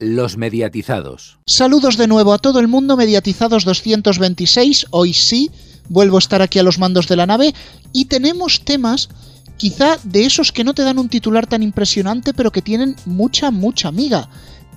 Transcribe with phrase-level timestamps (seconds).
[0.00, 1.38] Los mediatizados.
[1.46, 4.86] Saludos de nuevo a todo el mundo, mediatizados 226.
[4.90, 5.50] Hoy sí,
[5.88, 7.52] vuelvo a estar aquí a los mandos de la nave
[7.92, 9.08] y tenemos temas
[9.56, 13.50] quizá de esos que no te dan un titular tan impresionante pero que tienen mucha,
[13.50, 14.28] mucha amiga.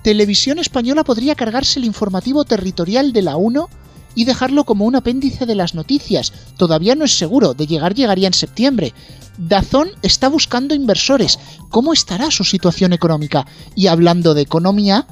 [0.02, 3.68] Televisión Española podría cargarse el informativo territorial de la 1
[4.14, 6.32] y dejarlo como un apéndice de las noticias.
[6.56, 8.94] Todavía no es seguro, de llegar llegaría en septiembre.
[9.38, 11.38] Dazón está buscando inversores.
[11.70, 13.46] ¿Cómo estará su situación económica?
[13.74, 15.06] Y hablando de economía,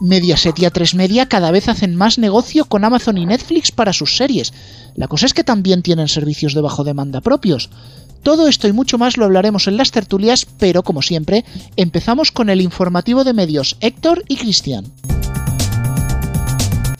[0.00, 4.16] Mediaset y A3 Media cada vez hacen más negocio con Amazon y Netflix para sus
[4.16, 4.52] series.
[4.96, 7.70] La cosa es que también tienen servicios de bajo demanda propios.
[8.22, 11.44] Todo esto y mucho más lo hablaremos en las tertulias, pero como siempre,
[11.76, 14.92] empezamos con el informativo de medios Héctor y Cristian.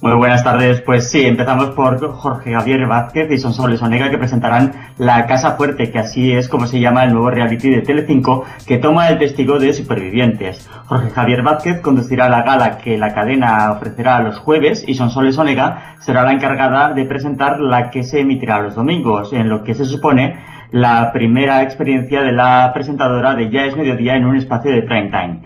[0.02, 0.80] Muy buenas tardes.
[0.80, 5.90] Pues sí, empezamos por Jorge Javier Vázquez y Sonsoles Onega que presentarán La Casa Fuerte,
[5.90, 9.58] que así es como se llama el nuevo reality de Telecinco que toma el testigo
[9.58, 10.66] de supervivientes.
[10.86, 15.96] Jorge Javier Vázquez conducirá la gala que la cadena ofrecerá los jueves y Sonsoles Onega
[16.00, 19.84] será la encargada de presentar la que se emitirá los domingos, en lo que se
[19.84, 20.38] supone
[20.70, 25.10] la primera experiencia de la presentadora de Ya es Mediodía en un espacio de prime
[25.10, 25.42] time.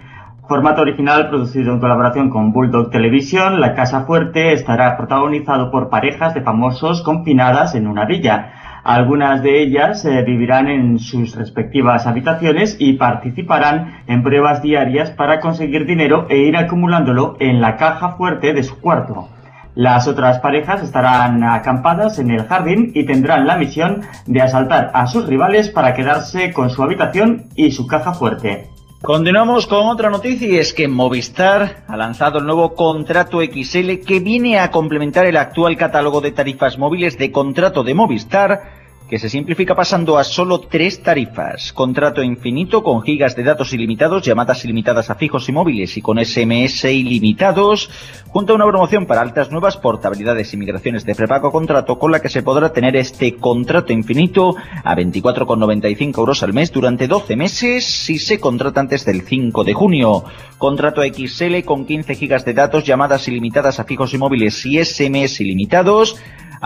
[0.47, 6.35] Formato original producido en colaboración con Bulldog Television, La Casa Fuerte estará protagonizado por parejas
[6.35, 8.53] de famosos confinadas en una villa.
[8.85, 15.41] Algunas de ellas eh, vivirán en sus respectivas habitaciones y participarán en pruebas diarias para
[15.41, 19.31] conseguir dinero e ir acumulándolo en la caja fuerte de su cuarto.
[19.75, 25.07] Las otras parejas estarán acampadas en el jardín y tendrán la misión de asaltar a
[25.07, 28.74] sus rivales para quedarse con su habitación y su caja fuerte.
[29.05, 34.21] Continuamos con otra noticia y es que Movistar ha lanzado el nuevo contrato XL que
[34.21, 39.29] viene a complementar el actual catálogo de tarifas móviles de contrato de Movistar que se
[39.29, 41.73] simplifica pasando a solo tres tarifas.
[41.73, 46.25] Contrato infinito con gigas de datos ilimitados, llamadas ilimitadas a fijos y móviles y con
[46.25, 47.91] SMS ilimitados,
[48.29, 52.21] junto a una promoción para altas nuevas portabilidades y migraciones de prepago contrato con la
[52.21, 57.85] que se podrá tener este contrato infinito a 24,95 euros al mes durante 12 meses
[57.85, 60.25] si se contrata antes del 5 de junio.
[60.57, 65.41] Contrato XL con 15 gigas de datos, llamadas ilimitadas a fijos y móviles y SMS
[65.41, 66.17] ilimitados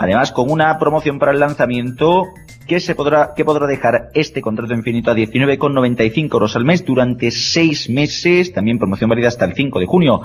[0.01, 2.29] Además, con una promoción para el lanzamiento
[2.65, 7.31] que se podrá, que podrá dejar este contrato infinito a 19,95 euros al mes durante
[7.31, 10.21] seis meses, también promoción válida hasta el 5 de junio.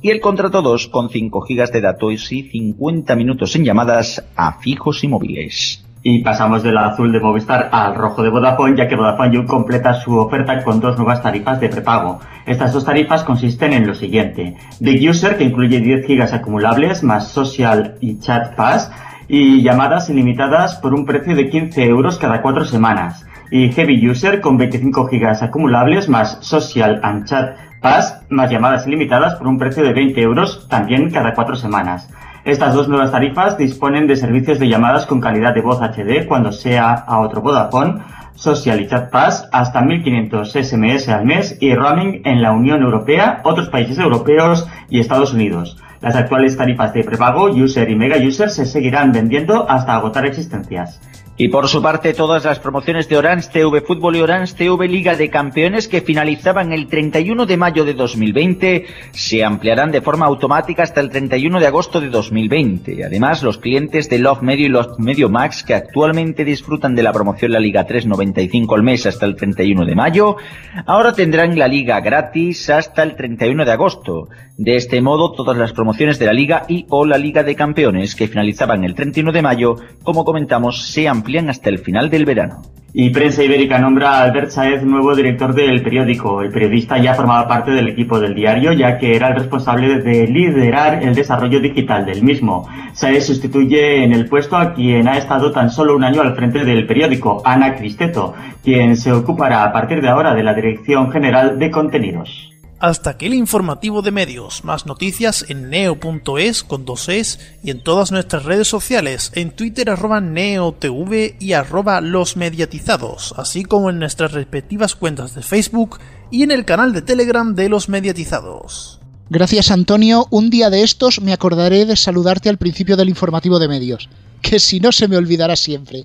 [0.00, 4.58] Y el contrato 2 con 5 gigas de datos y 50 minutos en llamadas a
[4.58, 5.84] fijos y móviles.
[6.02, 9.94] Y pasamos del azul de Movistar al rojo de Vodafone, ya que Vodafone You completa
[9.94, 12.18] su oferta con dos nuevas tarifas de prepago.
[12.44, 14.56] Estas dos tarifas consisten en lo siguiente.
[14.80, 18.90] Big User, que incluye 10 gigas acumulables, más Social y Chat Pass,
[19.32, 23.24] y llamadas ilimitadas por un precio de 15 euros cada cuatro semanas.
[23.50, 29.36] Y Heavy User con 25 gigas acumulables más Social and Chat Pass más llamadas ilimitadas
[29.36, 32.10] por un precio de 20 euros también cada cuatro semanas.
[32.44, 36.52] Estas dos nuevas tarifas disponen de servicios de llamadas con calidad de voz HD cuando
[36.52, 38.02] sea a otro Vodafone,
[38.34, 43.40] Social y Chat Pass hasta 1500 SMS al mes y roaming en la Unión Europea,
[43.44, 45.78] otros países europeos y Estados Unidos.
[46.02, 51.00] Las actuales tarifas de prepago, user y mega user se seguirán vendiendo hasta agotar existencias.
[51.38, 55.16] Y por su parte, todas las promociones de Orange TV Fútbol y Orange TV Liga
[55.16, 60.82] de Campeones que finalizaban el 31 de mayo de 2020 se ampliarán de forma automática
[60.82, 63.02] hasta el 31 de agosto de 2020.
[63.02, 67.12] Además, los clientes de Love Medio y Love Medio Max que actualmente disfrutan de la
[67.12, 70.36] promoción La Liga 3.95 al mes hasta el 31 de mayo,
[70.84, 74.28] ahora tendrán la Liga gratis hasta el 31 de agosto.
[74.58, 78.14] De este modo, todas las promociones de la Liga y o la Liga de Campeones
[78.14, 82.62] que finalizaban el 31 de mayo, como comentamos, se ampliarán hasta el final del verano.
[82.94, 86.42] Y Prensa Ibérica nombra a Albert Saez nuevo director del periódico.
[86.42, 90.26] El periodista ya formaba parte del equipo del diario, ya que era el responsable de
[90.26, 92.68] liderar el desarrollo digital del mismo.
[92.92, 96.66] Saez sustituye en el puesto a quien ha estado tan solo un año al frente
[96.66, 101.58] del periódico, Ana Cristeto, quien se ocupará a partir de ahora de la Dirección General
[101.58, 102.51] de Contenidos.
[102.82, 104.64] Hasta aquí el informativo de medios.
[104.64, 109.88] Más noticias en neo.es con dos es y en todas nuestras redes sociales, en Twitter
[109.88, 116.00] arroba neotv y arroba los mediatizados, así como en nuestras respectivas cuentas de Facebook
[116.32, 118.98] y en el canal de Telegram de los mediatizados.
[119.30, 123.68] Gracias Antonio, un día de estos me acordaré de saludarte al principio del informativo de
[123.68, 124.08] medios,
[124.40, 126.04] que si no se me olvidará siempre.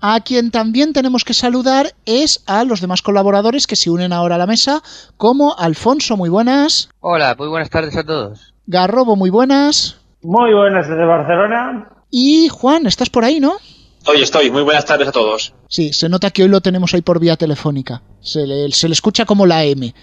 [0.00, 4.36] A quien también tenemos que saludar es a los demás colaboradores que se unen ahora
[4.36, 4.82] a la mesa,
[5.16, 6.88] como Alfonso, muy buenas.
[7.00, 8.54] Hola, muy buenas tardes a todos.
[8.66, 9.96] Garrobo, muy buenas.
[10.22, 11.88] Muy buenas desde Barcelona.
[12.10, 13.56] Y Juan, ¿estás por ahí, no?
[13.98, 14.50] Estoy, estoy.
[14.50, 15.52] Muy buenas tardes a todos.
[15.68, 18.02] Sí, se nota que hoy lo tenemos ahí por vía telefónica.
[18.20, 19.94] Se le, se le escucha como la M.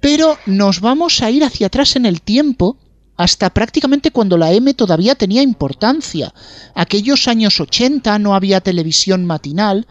[0.00, 2.78] Pero nos vamos a ir hacia atrás en el tiempo
[3.16, 6.34] hasta prácticamente cuando la M todavía tenía importancia.
[6.74, 9.86] Aquellos años 80 no había televisión matinal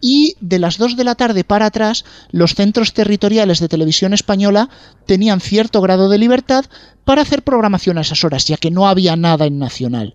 [0.00, 4.68] y de las 2 de la tarde para atrás los centros territoriales de televisión española
[5.06, 6.66] tenían cierto grado de libertad
[7.04, 10.14] para hacer programación a esas horas, ya que no había nada en nacional.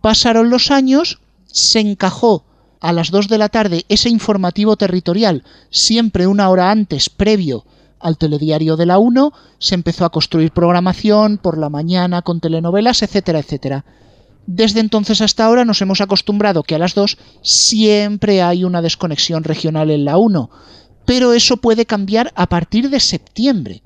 [0.00, 2.44] Pasaron los años, se encajó
[2.80, 7.64] a las 2 de la tarde ese informativo territorial, siempre una hora antes, previo
[8.04, 13.02] al telediario de la 1, se empezó a construir programación por la mañana con telenovelas,
[13.02, 13.84] etcétera, etcétera.
[14.46, 19.42] Desde entonces hasta ahora nos hemos acostumbrado que a las 2 siempre hay una desconexión
[19.42, 20.50] regional en la 1,
[21.06, 23.82] pero eso puede cambiar a partir de septiembre.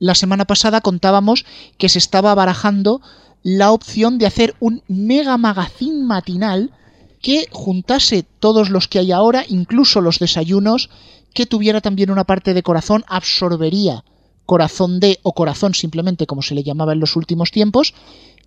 [0.00, 1.44] La semana pasada contábamos
[1.78, 3.00] que se estaba barajando
[3.44, 6.72] la opción de hacer un mega magazine matinal
[7.20, 10.90] que juntase todos los que hay ahora, incluso los desayunos,
[11.34, 14.04] que tuviera también una parte de corazón, absorbería
[14.46, 17.94] corazón de o corazón simplemente como se le llamaba en los últimos tiempos,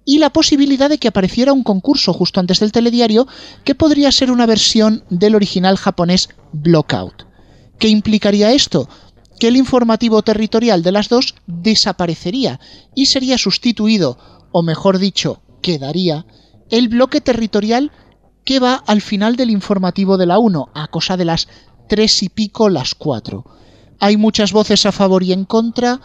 [0.04, 3.28] y la posibilidad de que apareciera un concurso justo antes del telediario
[3.64, 7.24] que podría ser una versión del original japonés Blockout.
[7.80, 8.88] ¿Qué implicaría esto?
[9.40, 12.60] Que el informativo territorial de las dos desaparecería
[12.94, 14.20] y sería sustituido,
[14.52, 16.28] o mejor dicho, quedaría,
[16.70, 17.92] el bloque territorial
[18.44, 21.48] que va al final del informativo de la 1, a cosa de las
[21.88, 23.46] tres y pico, las cuatro.
[24.00, 26.02] Hay muchas voces a favor y en contra.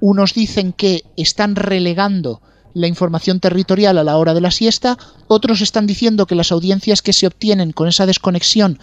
[0.00, 2.40] Unos dicen que están relegando
[2.74, 4.98] la información territorial a la hora de la siesta,
[5.28, 8.80] otros están diciendo que las audiencias que se obtienen con esa desconexión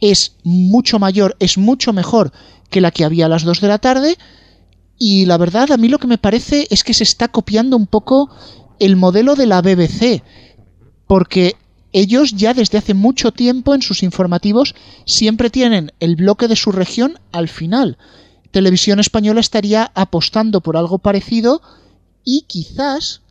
[0.00, 2.32] es mucho mayor, es mucho mejor
[2.68, 4.18] que la que había a las 2 de la tarde,
[4.98, 7.86] y la verdad a mí lo que me parece es que se está copiando un
[7.86, 8.28] poco
[8.80, 10.22] el modelo de la BBC,
[11.06, 11.54] porque
[11.92, 14.74] ellos ya desde hace mucho tiempo en sus informativos
[15.04, 17.98] siempre tienen el bloque de su región al final.
[18.50, 21.62] Televisión Española estaría apostando por algo parecido
[22.24, 23.22] y quizás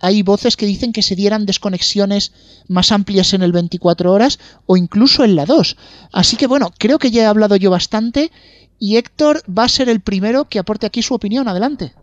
[0.00, 2.32] hay voces que dicen que se dieran desconexiones
[2.68, 5.76] más amplias en el 24 horas o incluso en la 2.
[6.12, 8.30] Así que bueno, creo que ya he hablado yo bastante
[8.78, 11.48] y Héctor va a ser el primero que aporte aquí su opinión.
[11.48, 11.94] Adelante.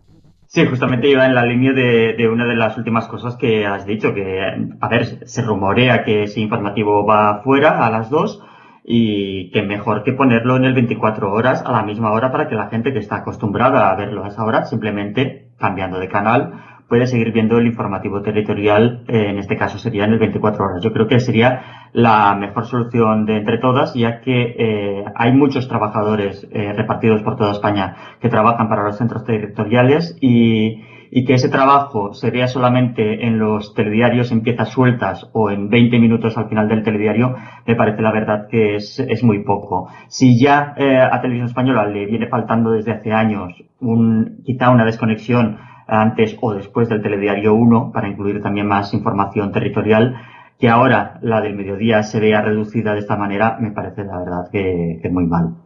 [0.54, 3.86] Sí, justamente iba en la línea de, de, una de las últimas cosas que has
[3.86, 4.38] dicho, que,
[4.80, 8.38] a ver, se rumorea que ese informativo va fuera a las 2
[8.84, 12.54] y que mejor que ponerlo en el 24 horas a la misma hora para que
[12.54, 16.52] la gente que está acostumbrada a verlo a esa hora, simplemente cambiando de canal,
[16.92, 20.84] puede seguir viendo el informativo territorial, eh, en este caso sería en el 24 horas.
[20.84, 25.68] Yo creo que sería la mejor solución de entre todas, ya que eh, hay muchos
[25.68, 31.32] trabajadores eh, repartidos por toda España que trabajan para los centros territoriales y, y que
[31.32, 36.50] ese trabajo sería solamente en los telediarios en piezas sueltas o en 20 minutos al
[36.50, 37.36] final del telediario,
[37.66, 39.88] me parece la verdad que es, es muy poco.
[40.08, 45.71] Si ya a Televisión Española le viene faltando desde hace años un, quizá una desconexión
[45.92, 50.16] antes o después del telediario 1 para incluir también más información territorial,
[50.58, 54.50] que ahora la del mediodía se vea reducida de esta manera, me parece la verdad
[54.50, 55.56] que, muy mal.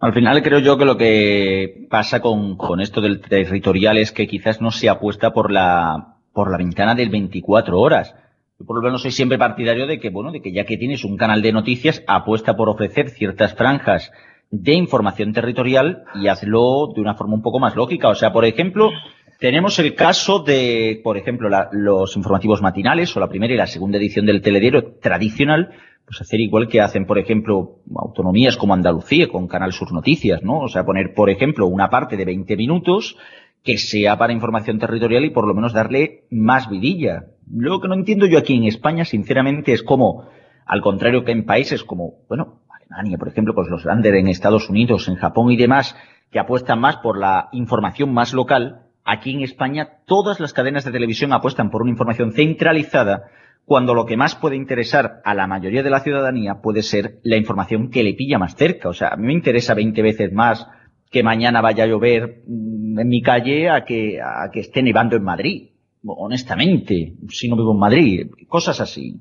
[0.00, 4.26] Al final creo yo que lo que pasa con, con esto del territorial es que
[4.26, 8.14] quizás no se apuesta por la, por la ventana del 24 horas.
[8.58, 11.04] Yo por lo menos soy siempre partidario de que, bueno, de que ya que tienes
[11.04, 14.10] un canal de noticias, apuesta por ofrecer ciertas franjas
[14.50, 18.08] de información territorial y hazlo de una forma un poco más lógica.
[18.08, 18.90] O sea, por ejemplo,
[19.40, 23.66] tenemos el caso de, por ejemplo, la, los informativos matinales o la primera y la
[23.66, 25.70] segunda edición del telediario tradicional,
[26.04, 30.58] pues hacer igual que hacen, por ejemplo, autonomías como Andalucía con Canal Sur Noticias, ¿no?
[30.60, 33.16] O sea, poner, por ejemplo, una parte de 20 minutos
[33.62, 37.24] que sea para información territorial y por lo menos darle más vidilla.
[37.50, 40.28] Lo que no entiendo yo aquí en España, sinceramente, es como,
[40.66, 44.68] al contrario que en países como, bueno, Alemania, por ejemplo, pues los grandes en Estados
[44.68, 45.96] Unidos, en Japón y demás,
[46.30, 50.92] que apuestan más por la información más local, Aquí en España todas las cadenas de
[50.92, 53.24] televisión apuestan por una información centralizada
[53.64, 57.36] cuando lo que más puede interesar a la mayoría de la ciudadanía puede ser la
[57.36, 58.88] información que le pilla más cerca.
[58.88, 60.64] O sea, a mí me interesa 20 veces más
[61.10, 65.16] que mañana vaya a llover mm, en mi calle a que, a que esté nevando
[65.16, 65.70] en Madrid.
[66.04, 69.20] Honestamente, si no vivo en Madrid, cosas así.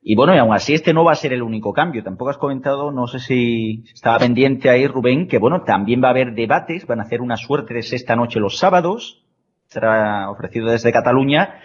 [0.00, 2.02] Y bueno, y aún así este no va a ser el único cambio.
[2.02, 6.10] Tampoco has comentado, no sé si estaba pendiente ahí Rubén, que bueno, también va a
[6.12, 9.24] haber debates, van a hacer una suerte de sexta noche los sábados,
[9.66, 11.60] será ofrecido desde Cataluña,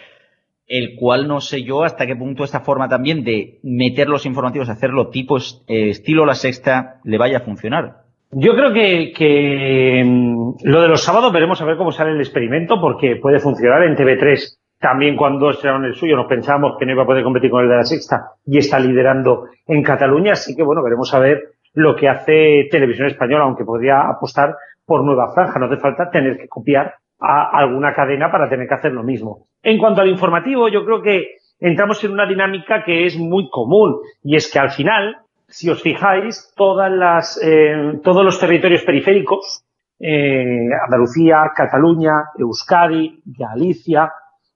[0.65, 4.69] el cual no sé yo hasta qué punto esta forma también de meter los informativos,
[4.69, 8.03] hacerlo tipo eh, estilo la sexta, le vaya a funcionar.
[8.31, 12.19] Yo creo que, que mm, lo de los sábados veremos a ver cómo sale el
[12.19, 16.91] experimento, porque puede funcionar en TV3 también cuando estrenaron el suyo nos pensábamos que no
[16.91, 20.57] iba a poder competir con el de la sexta y está liderando en Cataluña, así
[20.57, 21.41] que bueno, veremos a ver
[21.73, 25.57] lo que hace Televisión Española, aunque podría apostar por nueva franja.
[25.57, 29.47] No hace falta tener que copiar a alguna cadena para tener que hacer lo mismo.
[29.61, 34.01] En cuanto al informativo, yo creo que entramos en una dinámica que es muy común
[34.21, 35.15] y es que al final,
[35.47, 39.63] si os fijáis, todas las, eh, todos los territorios periféricos,
[39.97, 44.11] eh, Andalucía, Cataluña, Euskadi, Galicia,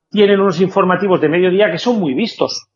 [0.10, 2.68] tienen unos informativos de mediodía que son muy vistos.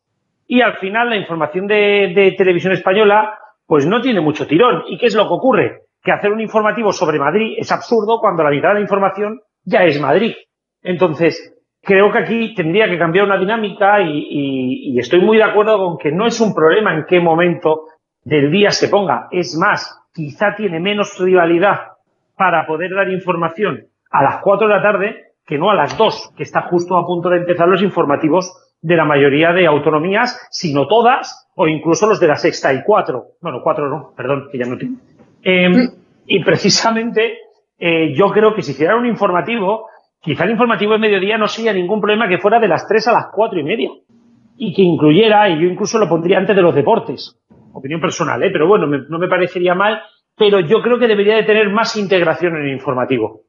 [0.47, 4.83] Y al final la información de, televisión española pues no tiene mucho tirón.
[4.87, 5.81] ¿Y qué es lo que ocurre?
[6.03, 9.83] Que hacer un informativo sobre Madrid es absurdo cuando la mitad de la información ya
[9.83, 10.33] es Madrid.
[10.81, 15.97] Entonces, creo que aquí tendría que cambiar una dinámica y, estoy muy de acuerdo con
[15.97, 17.85] que no es un problema en qué momento
[18.23, 19.27] del día se ponga.
[19.31, 21.93] Es más, quizá tiene menos rivalidad
[22.35, 26.31] para poder dar información a las 4 de la tarde que no a las 2,
[26.37, 30.87] que está justo a punto de empezar los informativos de la mayoría de autonomías, sino
[30.87, 33.31] todas, o incluso los de la sexta y cuatro.
[33.41, 35.01] Bueno, cuatro no, perdón, que ya no tengo.
[35.43, 35.89] Em,
[36.25, 37.39] y precisamente
[37.77, 39.87] eh, yo creo que si hiciera un informativo,
[40.21, 43.11] quizá el informativo de mediodía no sería ningún problema que fuera de las 3 a
[43.11, 43.89] las cuatro y media.
[44.55, 47.37] Y que incluyera, y yo incluso lo pondría antes de los deportes.
[47.73, 48.51] Opinión personal, ¿eh?
[48.53, 50.01] pero bueno, no me parecería mal,
[50.37, 53.41] pero yo creo que debería de tener más integración en el informativo.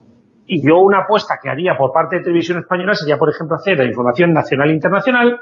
[0.46, 3.78] Y yo una apuesta que haría por parte de Televisión Española sería, por ejemplo, hacer
[3.78, 5.40] la información nacional e internacional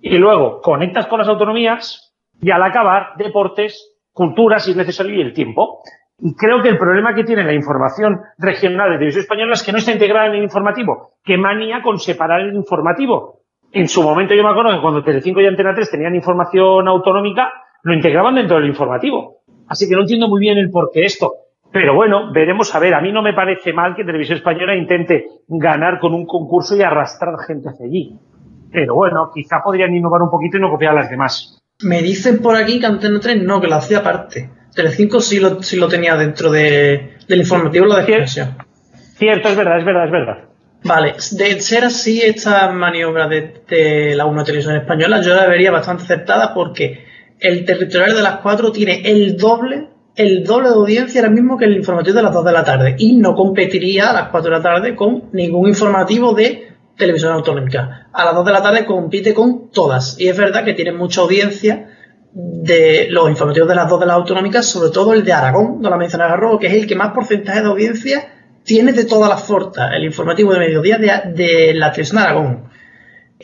[0.00, 5.22] y luego conectas con las autonomías y al acabar deportes, cultura, si es necesario, y
[5.22, 5.80] el tiempo.
[6.18, 9.72] Y creo que el problema que tiene la información regional de Televisión Española es que
[9.72, 11.14] no está integrada en el informativo.
[11.24, 13.40] Qué manía con separar el informativo.
[13.72, 17.50] En su momento yo me acuerdo que cuando Telecinco y Antena 3 tenían información autonómica,
[17.82, 19.38] lo integraban dentro del informativo.
[19.68, 21.32] Así que no entiendo muy bien el por qué esto.
[21.74, 22.94] Pero bueno, veremos a ver.
[22.94, 26.82] A mí no me parece mal que Televisión Española intente ganar con un concurso y
[26.82, 28.16] arrastrar gente hacia allí.
[28.70, 31.58] Pero bueno, quizá podrían innovar un poquito y no copiar a las demás.
[31.82, 34.50] Me dicen por aquí que Antena 3 no, que lo hacía aparte.
[34.72, 38.56] Telecinco sí lo, sí lo tenía dentro de, del informativo, lo de expresión.
[39.16, 40.38] Cierto, es verdad, es verdad, es verdad.
[40.84, 46.04] Vale, de ser así esta maniobra de, la 1 Televisión Española, yo la vería bastante
[46.04, 47.04] aceptada porque
[47.40, 51.64] el territorial de las 4 tiene el doble, el doble de audiencia ahora mismo que
[51.64, 54.56] el informativo de las 2 de la tarde y no competiría a las 4 de
[54.56, 58.08] la tarde con ningún informativo de televisión autonómica.
[58.12, 61.20] A las 2 de la tarde compite con todas y es verdad que tiene mucha
[61.22, 61.88] audiencia
[62.34, 65.88] de los informativos de las dos de las autonómicas, sobre todo el de Aragón, no
[65.88, 68.28] la mencionaba Robo, que es el que más porcentaje de audiencia
[68.64, 72.63] tiene de todas las fortas, el informativo de mediodía de, la televisión de Aragón.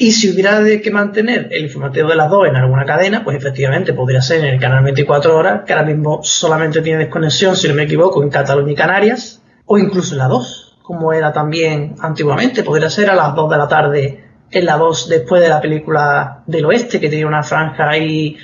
[0.02, 3.36] Y si hubiera de que mantener el informativo de las dos en alguna cadena, pues
[3.36, 7.68] efectivamente podría ser en el canal 24 horas, que ahora mismo solamente tiene desconexión, si
[7.68, 11.96] no me equivoco, en Cataluña y Canarias, o incluso en la 2, como era también
[12.00, 15.60] antiguamente, podría ser a las 2 de la tarde en la 2 después de la
[15.60, 18.38] película del oeste, que tenía una franja ahí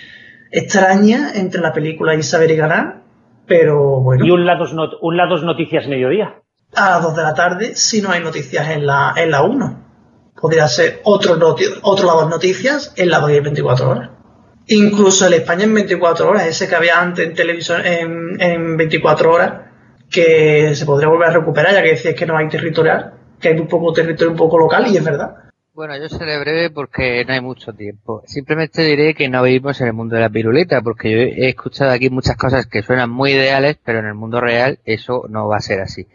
[0.50, 3.00] extraña entre la película y saber y ganar,
[3.46, 4.26] pero bueno.
[4.26, 6.34] ¿Y un Lados, un lados Noticias Mediodía?
[6.74, 9.85] A las 2 de la tarde, si no hay noticias en la, en la 1.
[10.40, 11.38] Podría ser otro,
[11.82, 14.10] otro Lados Noticias en la 2 y 24 horas.
[14.68, 19.32] Incluso el España en 24 horas, ese que había antes en televisión en, en 24
[19.32, 19.52] horas,
[20.10, 23.58] que se podría volver a recuperar, ya que decías que no hay territorial, que hay
[23.58, 25.36] un poco territorio un poco local, y es verdad.
[25.76, 28.22] Bueno, yo seré breve porque no hay mucho tiempo.
[28.24, 31.90] Simplemente diré que no vivimos en el mundo de la piruleta, porque yo he escuchado
[31.90, 35.58] aquí muchas cosas que suenan muy ideales, pero en el mundo real eso no va
[35.58, 36.06] a ser así.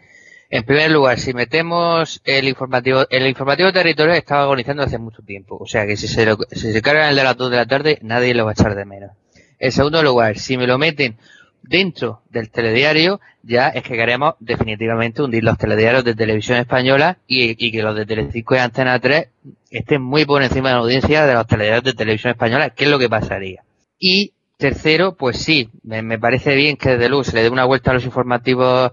[0.54, 5.56] En primer lugar, si metemos el informativo, el informativo territorial estaba agonizando hace mucho tiempo,
[5.58, 7.64] o sea que si se, lo, si se cargan el de las 2 de la
[7.64, 9.12] tarde, nadie lo va a echar de menos.
[9.58, 11.16] En segundo lugar, si me lo meten
[11.62, 17.72] dentro del telediario, ya es que queremos definitivamente hundir los telediarios de televisión española y,
[17.72, 19.28] que los de Telecinco y Antena 3
[19.70, 22.90] estén muy por encima de la audiencia de los telediarios de televisión española, ¿qué es
[22.90, 23.64] lo que pasaría?
[23.98, 27.90] Y tercero, pues sí, me, parece bien que desde luego se le dé una vuelta
[27.90, 28.92] a los informativos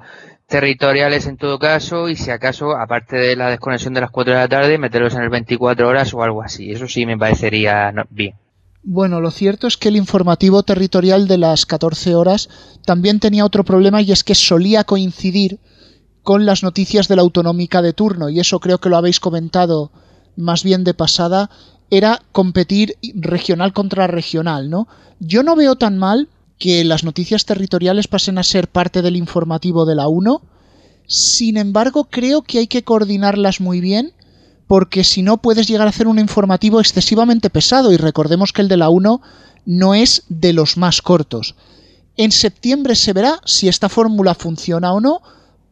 [0.49, 4.39] territoriales en todo caso y si acaso, aparte de la desconexión de las 4 de
[4.39, 6.71] la tarde, meterlos en el 24 horas o algo así.
[6.71, 8.35] Eso sí me parecería bien.
[8.81, 12.49] Bueno, lo cierto es que el informativo territorial de las 14 horas
[12.85, 15.59] también tenía otro problema y es que solía coincidir
[16.23, 19.91] con las noticias de la autonómica de turno y eso creo que lo habéis comentado
[20.35, 21.49] más bien de pasada,
[21.91, 24.87] era competir regional contra regional, ¿no?
[25.19, 26.29] Yo no veo tan mal
[26.59, 30.41] que las noticias territoriales pasen a ser parte del informativo de la 1,
[31.07, 34.13] sin embargo creo que hay que coordinarlas muy bien
[34.67, 38.67] porque si no puedes llegar a hacer un informativo excesivamente pesado y recordemos que el
[38.67, 39.19] de la 1
[39.65, 41.55] no es de los más cortos.
[42.17, 45.21] En septiembre se verá si esta fórmula funciona o no,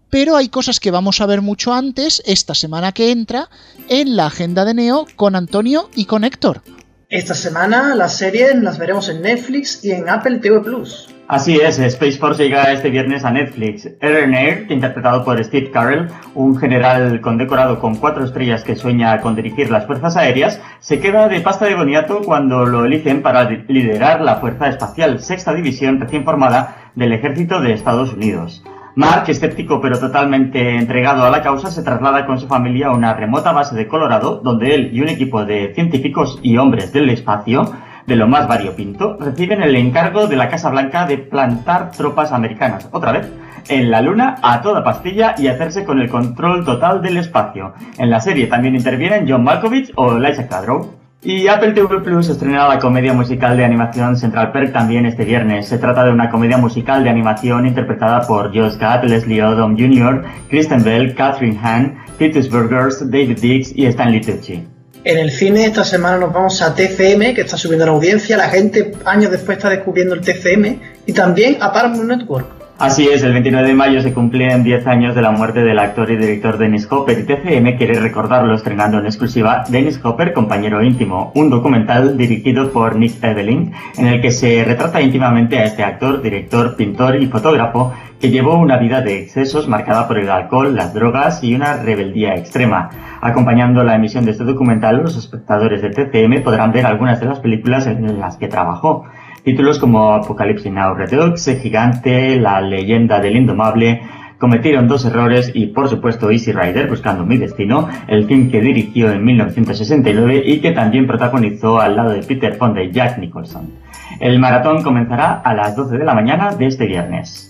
[0.10, 3.50] pero hay cosas que vamos a ver mucho antes, esta semana que entra,
[3.90, 6.64] en la agenda de Neo con Antonio y con Héctor.
[7.10, 11.08] Esta semana las series las veremos en Netflix y en Apple TV Plus.
[11.30, 13.88] Así es, Space Force llega este viernes a Netflix.
[14.02, 19.38] Aaron Air, interpretado por Steve Carell, un general condecorado con cuatro estrellas que sueña con
[19.38, 24.20] dirigir las fuerzas aéreas, se queda de pasta de boniato cuando lo eligen para liderar
[24.20, 28.64] la Fuerza Espacial Sexta División recién formada del Ejército de Estados Unidos.
[28.98, 33.14] Mark, escéptico pero totalmente entregado a la causa, se traslada con su familia a una
[33.14, 37.72] remota base de Colorado, donde él y un equipo de científicos y hombres del espacio,
[38.08, 42.90] de lo más variopinto, reciben el encargo de la Casa Blanca de plantar tropas americanas,
[42.92, 43.32] otra vez,
[43.70, 47.76] en la Luna a toda pastilla y hacerse con el control total del espacio.
[48.00, 50.97] En la serie también intervienen John Malkovich o Liza Kudrow.
[51.24, 55.68] Y Apple TV Plus estrena la comedia musical de animación Central Perk también este viernes.
[55.68, 60.24] Se trata de una comedia musical de animación interpretada por Josh Gad, Leslie Odom Jr.,
[60.48, 64.68] Kristen Bell, Catherine Hahn, Titus Burgers, David Dix y Stanley Tucci.
[65.04, 68.38] En el cine esta semana nos vamos a TCM, que está subiendo la audiencia.
[68.38, 70.80] La gente años después está descubriendo el TCM.
[71.08, 72.57] Y también a Paramount Network.
[72.80, 76.12] Así es, el 29 de mayo se cumplen 10 años de la muerte del actor
[76.12, 81.32] y director Dennis Hopper y TCM quiere recordarlo estrenando en exclusiva Dennis Hopper, compañero íntimo,
[81.34, 86.22] un documental dirigido por Nick Evelyn en el que se retrata íntimamente a este actor,
[86.22, 90.94] director, pintor y fotógrafo que llevó una vida de excesos marcada por el alcohol, las
[90.94, 92.92] drogas y una rebeldía extrema.
[93.22, 97.40] Acompañando la emisión de este documental, los espectadores de TCM podrán ver algunas de las
[97.40, 99.06] películas en las que trabajó.
[99.48, 104.02] Títulos como Apocalipsis Now Redux, El Gigante, La Leyenda del Indomable,
[104.38, 109.10] cometieron dos errores y por supuesto Easy Rider, Buscando mi Destino, el film que dirigió
[109.10, 113.72] en 1969 y que también protagonizó al lado de Peter Fonda y Jack Nicholson.
[114.20, 117.47] El maratón comenzará a las 12 de la mañana de este viernes.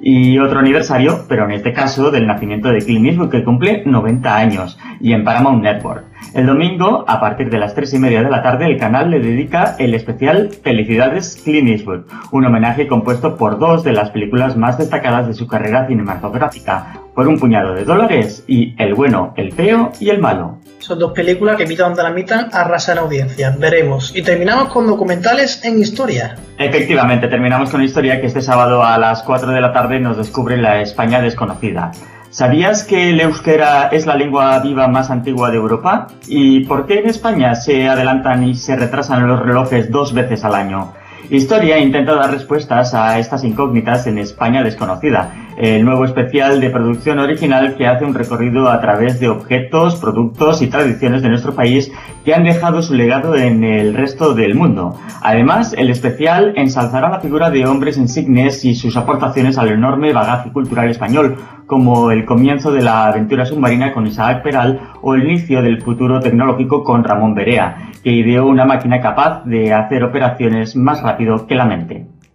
[0.00, 4.36] Y otro aniversario, pero en este caso del nacimiento de Clint Eastwood que cumple 90
[4.36, 6.04] años y en Paramount Network.
[6.34, 9.20] El domingo, a partir de las 3 y media de la tarde, el canal le
[9.20, 14.78] dedica el especial Felicidades Clint Eastwood, un homenaje compuesto por dos de las películas más
[14.78, 19.90] destacadas de su carrera cinematográfica, Por un puñado de dólares y El bueno, el feo
[19.98, 20.58] y el malo.
[20.78, 23.54] Son dos películas que mitad donde la mitad arrasan audiencia.
[23.58, 24.14] Veremos.
[24.14, 26.36] Y terminamos con documentales en historia.
[26.56, 30.56] Efectivamente, terminamos con historia que este sábado a las 4 de la tarde nos descubre
[30.56, 31.92] la España desconocida.
[32.30, 36.08] ¿Sabías que el euskera es la lengua viva más antigua de Europa?
[36.26, 40.54] ¿Y por qué en España se adelantan y se retrasan los relojes dos veces al
[40.54, 40.92] año?
[41.30, 47.18] Historia intenta dar respuestas a estas incógnitas en España desconocida, el nuevo especial de producción
[47.18, 51.92] original que hace un recorrido a través de objetos, productos y tradiciones de nuestro país
[52.24, 54.96] que han dejado su legado en el resto del mundo.
[55.20, 60.50] Además, el especial ensalzará la figura de hombres insignes y sus aportaciones al enorme bagaje
[60.50, 61.36] cultural español,
[61.66, 66.20] como el comienzo de la aventura submarina con Isaac Peral o el inicio del futuro
[66.20, 71.02] tecnológico con Ramón Berea, que ideó una máquina capaz de hacer operaciones más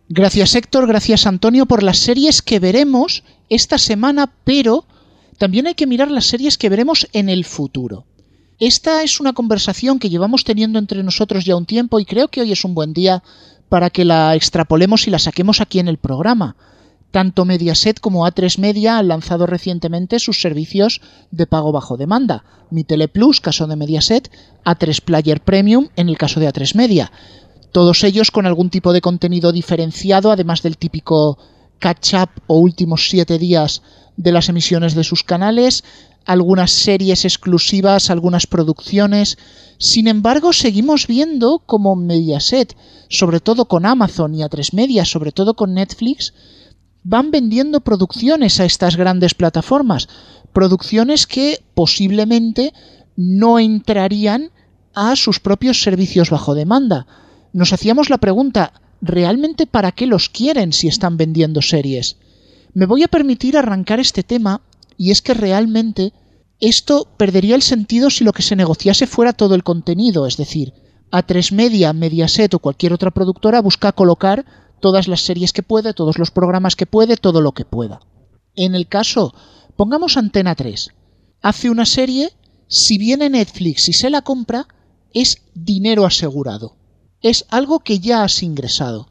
[0.10, 4.86] Gracias Héctor, gracias Antonio por las series que veremos esta semana, pero
[5.38, 8.06] también hay que mirar las series que veremos en el futuro.
[8.60, 12.42] Esta es una conversación que llevamos teniendo entre nosotros ya un tiempo y creo que
[12.42, 13.24] hoy es un buen día
[13.70, 16.56] para que la extrapolemos y la saquemos aquí en el programa.
[17.12, 22.44] Tanto Mediaset como A3 Media han lanzado recientemente sus servicios de pago bajo demanda.
[22.72, 24.32] Mi Tele Plus, caso de Mediaset,
[24.66, 27.12] A3 Player Premium, en el caso de A3 Media.
[27.74, 31.40] Todos ellos con algún tipo de contenido diferenciado, además del típico
[31.80, 33.82] catch-up o últimos siete días
[34.16, 35.84] de las emisiones de sus canales,
[36.24, 39.40] algunas series exclusivas, algunas producciones.
[39.80, 42.78] Sin embargo, seguimos viendo como Mediaset,
[43.10, 46.36] sobre todo con Amazon y A3 Media, sobre todo con Netflix,
[47.04, 50.08] van vendiendo producciones a estas grandes plataformas,
[50.54, 52.72] producciones que posiblemente
[53.16, 54.52] no entrarían
[54.94, 57.08] a sus propios servicios bajo demanda.
[57.54, 62.18] Nos hacíamos la pregunta, ¿realmente para qué los quieren si están vendiendo series?
[62.74, 64.62] Me voy a permitir arrancar este tema
[64.98, 66.14] y es que realmente
[66.60, 70.74] esto perdería el sentido si lo que se negociase fuera todo el contenido, es decir,
[71.12, 74.46] A3 Media, Mediaset o cualquier otra productora busca colocar
[74.80, 78.00] todas las series que puede, todos los programas que puede, todo lo que pueda.
[78.56, 79.36] En el caso,
[79.76, 80.90] pongamos Antena 3.
[81.44, 82.32] Hace una serie,
[82.68, 84.68] si viene Netflix y se la compra,
[85.14, 86.78] es dinero asegurado.
[87.24, 89.08] Es algo que ya has ingresado.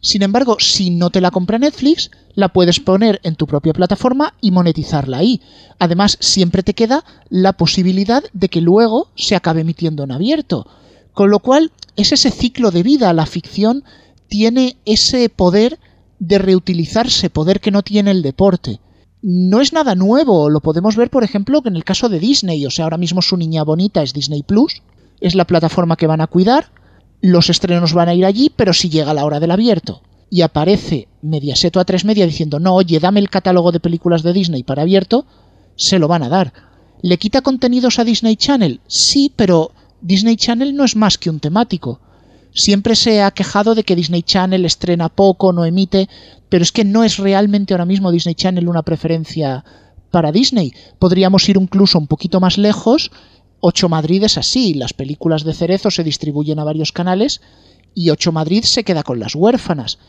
[0.00, 4.34] Sin embargo, si no te la compra Netflix, la puedes poner en tu propia plataforma
[4.40, 5.40] y monetizarla ahí.
[5.78, 10.66] Además, siempre te queda la posibilidad de que luego se acabe emitiendo en abierto.
[11.12, 13.12] Con lo cual, es ese ciclo de vida.
[13.12, 13.84] La ficción
[14.26, 15.78] tiene ese poder
[16.18, 18.80] de reutilizarse, poder que no tiene el deporte.
[19.20, 22.70] No es nada nuevo, lo podemos ver por ejemplo en el caso de Disney, o
[22.70, 24.82] sea, ahora mismo su niña bonita es Disney Plus,
[25.20, 26.72] es la plataforma que van a cuidar,
[27.22, 31.08] los estrenos van a ir allí, pero si llega la hora del abierto y aparece
[31.22, 34.82] Mediaset o A3 Media diciendo, no, oye, dame el catálogo de películas de Disney para
[34.82, 35.24] abierto,
[35.76, 36.52] se lo van a dar.
[37.00, 38.80] ¿Le quita contenidos a Disney Channel?
[38.86, 42.00] Sí, pero Disney Channel no es más que un temático.
[42.54, 46.08] Siempre se ha quejado de que Disney Channel estrena poco, no emite,
[46.48, 49.64] pero es que no es realmente ahora mismo Disney Channel una preferencia
[50.10, 50.72] para Disney.
[50.98, 53.10] Podríamos ir incluso un poquito más lejos
[53.64, 57.40] 8 Madrid es así, las películas de Cerezo se distribuyen a varios canales
[57.94, 60.00] y 8 Madrid se queda con las huérfanas.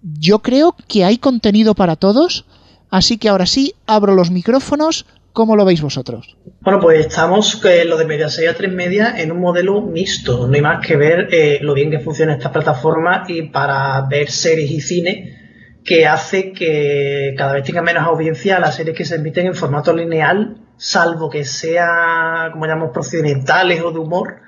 [0.00, 2.46] Yo creo que hay contenido para todos,
[2.88, 5.06] así que ahora sí, abro los micrófonos.
[5.32, 6.36] ¿Cómo lo veis vosotros?
[6.60, 10.46] Bueno, pues estamos en lo de Mediaset a 3 Media en un modelo mixto.
[10.46, 14.30] No hay más que ver eh, lo bien que funciona esta plataforma y para ver
[14.30, 19.16] series y cine que hace que cada vez tenga menos audiencia las series que se
[19.16, 24.40] emiten en formato lineal salvo que sea, como llamamos, procedimentales o de humor,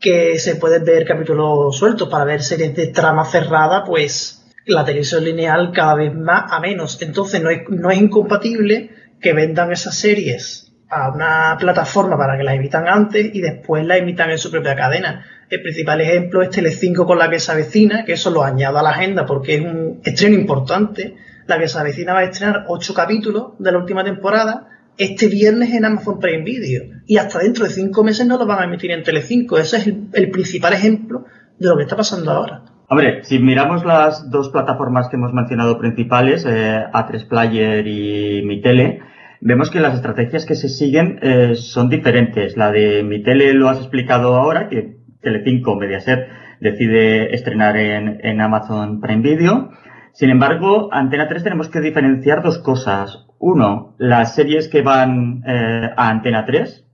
[0.00, 5.22] que se pueden ver capítulos sueltos para ver series de trama cerrada, pues la televisión
[5.24, 7.00] lineal cada vez más a menos.
[7.00, 12.42] Entonces no es, no es incompatible que vendan esas series a una plataforma para que
[12.42, 15.24] las emitan antes y después las emitan en su propia cadena.
[15.48, 18.82] El principal ejemplo es Telecinco con la que se avecina, que eso lo añado a
[18.82, 21.14] la agenda porque es un estreno importante.
[21.46, 25.72] La que se avecina va a estrenar ocho capítulos de la última temporada este viernes
[25.74, 28.90] en Amazon Prime Video y hasta dentro de cinco meses no lo van a emitir
[28.90, 29.58] en Telecinco.
[29.58, 31.24] Ese es el, principal ejemplo
[31.58, 32.62] de lo que está pasando ahora.
[32.88, 38.60] Hombre, si miramos las dos plataformas que hemos mencionado principales, eh, A3 Player y Mi
[38.62, 39.00] Tele,
[39.40, 42.56] vemos que las estrategias que se siguen eh, son diferentes.
[42.56, 46.28] La de Mi Tele lo has explicado ahora, que Telecinco Mediaset
[46.60, 49.70] decide estrenar en, en Amazon Prime Video.
[50.12, 53.25] Sin embargo, Antena 3 tenemos que diferenciar dos cosas.
[53.38, 56.84] Uno, las series que van eh, a Antena 3,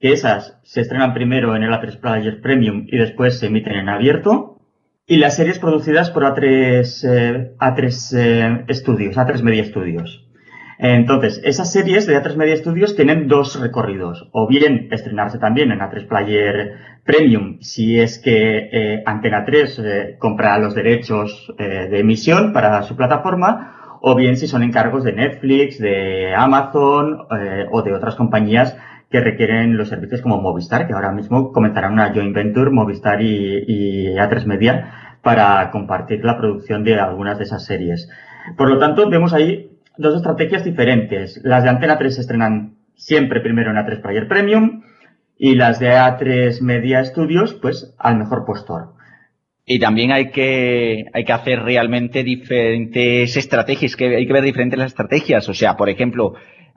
[0.00, 3.88] que esas se estrenan primero en el A3 Player Premium y después se emiten en
[3.88, 4.58] abierto.
[5.06, 10.28] Y las series producidas por A3, eh, A3 eh, Studios, A3 Media Studios.
[10.78, 14.28] Entonces, esas series de A3 Media Studios tienen dos recorridos.
[14.32, 16.72] O bien estrenarse también en A3 Player
[17.04, 22.96] Premium, si es que eh, Antena 3 eh, compra los derechos de emisión para su
[22.96, 27.26] plataforma, o bien si son encargos de Netflix, de Amazon
[27.70, 28.76] o de otras compañías
[29.10, 33.64] que requieren los servicios como Movistar, que ahora mismo comenzarán una joint venture Movistar y,
[33.66, 38.10] y A3 Media para compartir la producción de algunas de esas series.
[38.56, 41.40] Por lo tanto, vemos ahí dos estrategias diferentes.
[41.44, 44.82] Las de Antena 3 se estrenan siempre primero en A3 Player Premium
[45.38, 48.94] y las de A3 Media Studios, pues al mejor postor.
[49.64, 54.78] Y también hay que, hay que hacer realmente diferentes estrategias, que hay que ver diferentes
[54.78, 55.48] las estrategias.
[55.48, 56.34] O sea, por ejemplo,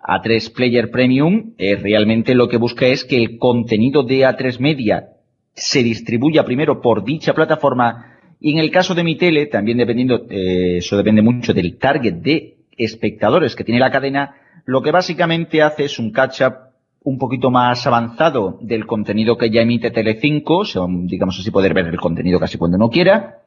[0.08, 5.10] A3 Player Premium eh, realmente lo que busca es que el contenido de A3 Media
[5.54, 10.28] se distribuya primero por dicha plataforma y en el caso de mi tele, también dependiendo,
[10.30, 15.62] eh, eso depende mucho del target de espectadores que tiene la cadena, lo que básicamente
[15.62, 16.75] hace es un catch-up
[17.06, 21.86] un poquito más avanzado del contenido que ya emite Telecinco, o digamos así, poder ver
[21.86, 23.42] el contenido casi cuando no quiera.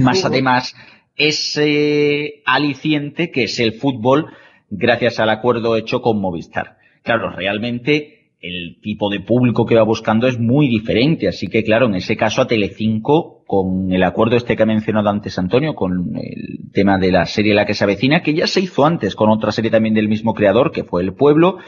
[0.00, 0.74] más además
[1.16, 4.26] ese aliciente que es el fútbol
[4.68, 6.76] gracias al acuerdo hecho con Movistar.
[7.02, 11.28] Claro, realmente el tipo de público que va buscando es muy diferente.
[11.28, 15.08] Así que, claro, en ese caso a Telecinco, con el acuerdo este que ha mencionado
[15.08, 18.60] antes Antonio, con el tema de la serie La que se avecina, que ya se
[18.60, 21.58] hizo antes con otra serie también del mismo creador, que fue El Pueblo,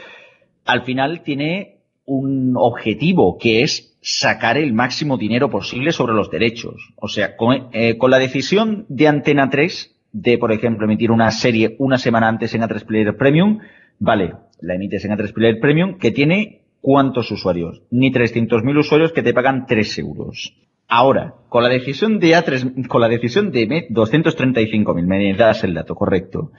[0.67, 6.93] al final tiene un objetivo, que es sacar el máximo dinero posible sobre los derechos.
[6.95, 11.75] O sea, con, eh, la decisión de Antena 3 de, por ejemplo, emitir una serie
[11.79, 13.59] una semana antes en A3 Player Premium,
[13.99, 19.23] vale, la emites en A3 Player Premium, que tiene cuántos usuarios, ni 300.000 usuarios que
[19.23, 20.53] te pagan 3 euros.
[20.87, 25.95] Ahora, con la decisión de A3, con la decisión de 235.000, me das el dato
[25.95, 26.51] correcto.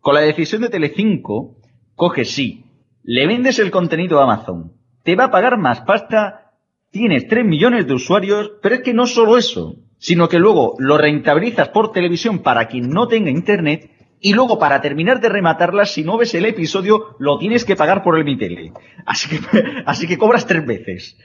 [0.00, 1.56] Con la decisión de Telecinco,
[1.96, 2.64] coges sí,
[3.04, 6.52] le vendes el contenido a Amazon, te va a pagar más pasta,
[6.90, 10.98] tienes 3 millones de usuarios, pero es que no solo eso, sino que luego lo
[10.98, 16.04] rentabilizas por televisión para quien no tenga internet y luego para terminar de rematarla, si
[16.04, 18.72] no ves el episodio, lo tienes que pagar por el Mitele.
[19.04, 19.40] Así que,
[19.86, 21.18] así que cobras tres veces.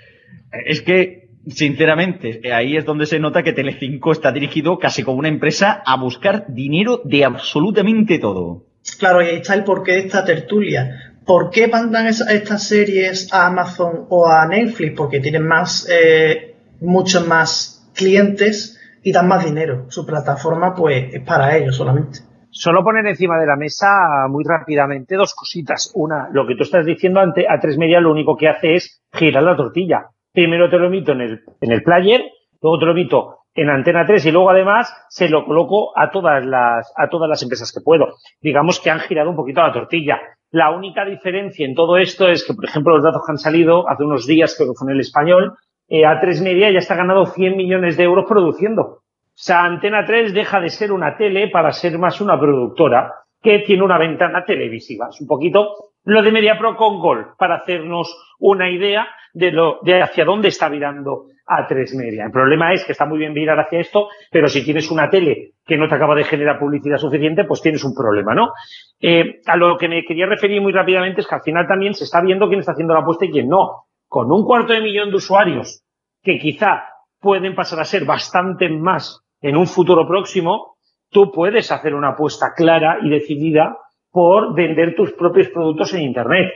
[0.65, 5.27] Es que, sinceramente, ahí es donde se nota que Telecinco está dirigido casi como una
[5.27, 8.65] empresa a buscar dinero de absolutamente todo.
[8.99, 11.06] Claro, y ahí está el porqué de esta tertulia.
[11.27, 14.95] ¿Por qué mandan estas series a Amazon o a Netflix?
[14.95, 19.85] Porque tienen más, eh, muchos más clientes y dan más dinero.
[19.89, 22.19] Su plataforma, pues, es para ellos solamente.
[22.49, 23.87] Solo poner encima de la mesa
[24.29, 25.91] muy rápidamente dos cositas.
[25.95, 29.03] Una, lo que tú estás diciendo ante a tres media lo único que hace es
[29.11, 30.07] girar la tortilla.
[30.31, 32.21] Primero te lo emito en el, en el player
[32.61, 36.45] luego te lo emito en Antena 3 y luego además se lo coloco a todas
[36.45, 38.13] las, a todas las empresas que puedo.
[38.39, 40.19] Digamos que han girado un poquito la tortilla.
[40.51, 43.89] La única diferencia en todo esto es que, por ejemplo, los datos que han salido
[43.89, 45.57] hace unos días, creo que fue en el español,
[45.89, 48.81] eh, A3 Media ya está ganando 100 millones de euros produciendo.
[48.81, 53.59] O sea, Antena 3 deja de ser una tele para ser más una productora que
[53.59, 55.09] tiene una ventana televisiva.
[55.09, 58.07] Es un poquito lo de MediaPro con Gol, para hacernos
[58.39, 62.25] una idea de, lo, de hacia dónde está virando A3 Media.
[62.25, 65.55] El problema es que está muy bien virar hacia esto, pero si tienes una tele
[65.65, 68.53] que no te acaba de generar publicidad suficiente, pues tienes un problema, ¿no?
[69.01, 72.05] Eh, a lo que me quería referir muy rápidamente es que al final también se
[72.05, 73.83] está viendo quién está haciendo la apuesta y quién no.
[74.07, 75.83] Con un cuarto de millón de usuarios,
[76.23, 76.85] que quizá
[77.19, 80.77] pueden pasar a ser bastante más en un futuro próximo,
[81.09, 83.75] tú puedes hacer una apuesta clara y decidida
[84.17, 86.51] por vender tus propios productos en Internet.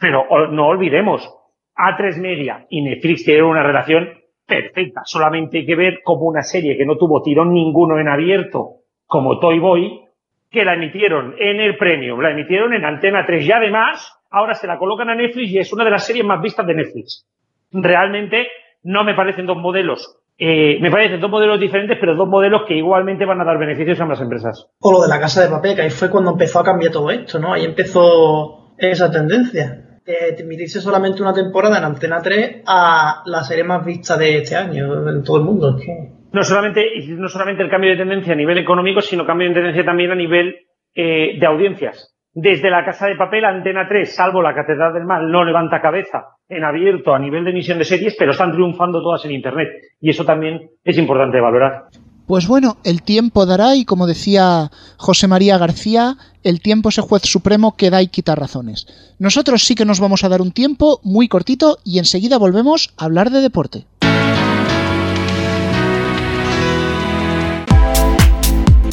[0.00, 1.22] Pero no olvidemos,
[1.76, 4.08] A3 Media y Netflix tienen una relación
[4.44, 5.02] perfecta.
[5.04, 9.38] Solamente hay que ver como una serie que no tuvo tirón ninguno en abierto, como
[9.38, 10.00] Toy Boy,
[10.50, 14.66] que la emitieron en el Premium, la emitieron en Antena 3 y además ahora se
[14.66, 17.28] la colocan a Netflix y es una de las series más vistas de Netflix.
[17.70, 18.48] Realmente
[18.82, 22.74] no me parecen dos modelos eh, me parecen dos modelos diferentes, pero dos modelos que
[22.74, 24.68] igualmente van a dar beneficios a ambas empresas.
[24.80, 27.10] O lo de la casa de papel, que ahí fue cuando empezó a cambiar todo
[27.10, 27.52] esto, ¿no?
[27.52, 29.80] Ahí empezó esa tendencia.
[30.04, 34.54] De emitirse solamente una temporada en Antena 3 a la serie más vista de este
[34.54, 35.78] año en todo el mundo.
[36.30, 36.84] No solamente,
[37.16, 40.14] no solamente el cambio de tendencia a nivel económico, sino cambio de tendencia también a
[40.14, 40.56] nivel
[40.94, 42.14] eh, de audiencias.
[42.34, 46.33] Desde la Casa de Papel, Antena 3, salvo la Catedral del Mal, no levanta cabeza
[46.48, 49.68] en abierto a nivel de emisión de series, pero están triunfando todas en Internet.
[50.00, 51.88] Y eso también es importante valorar.
[52.26, 57.04] Pues bueno, el tiempo dará y como decía José María García, el tiempo es el
[57.04, 58.86] juez supremo que da y quita razones.
[59.18, 63.04] Nosotros sí que nos vamos a dar un tiempo muy cortito y enseguida volvemos a
[63.04, 63.84] hablar de deporte.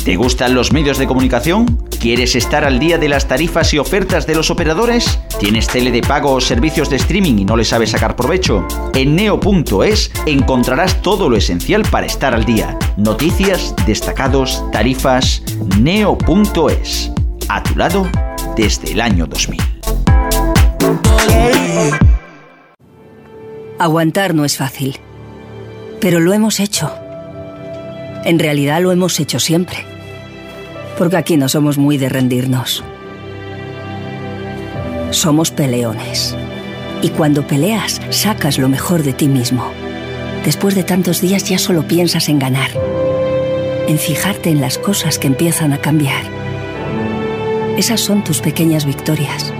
[0.03, 1.77] ¿Te gustan los medios de comunicación?
[1.99, 5.19] ¿Quieres estar al día de las tarifas y ofertas de los operadores?
[5.39, 8.65] ¿Tienes tele de pago o servicios de streaming y no le sabes sacar provecho?
[8.95, 12.79] En neo.es encontrarás todo lo esencial para estar al día.
[12.97, 15.43] Noticias, destacados, tarifas.
[15.79, 17.11] Neo.es.
[17.47, 18.09] A tu lado
[18.57, 19.61] desde el año 2000.
[23.77, 24.97] Aguantar no es fácil,
[25.99, 27.00] pero lo hemos hecho.
[28.23, 29.85] En realidad lo hemos hecho siempre
[31.01, 32.83] porque aquí no somos muy de rendirnos.
[35.09, 36.37] Somos peleones.
[37.01, 39.71] Y cuando peleas, sacas lo mejor de ti mismo.
[40.45, 42.69] Después de tantos días ya solo piensas en ganar,
[43.87, 46.23] en fijarte en las cosas que empiezan a cambiar.
[47.77, 49.51] Esas son tus pequeñas victorias.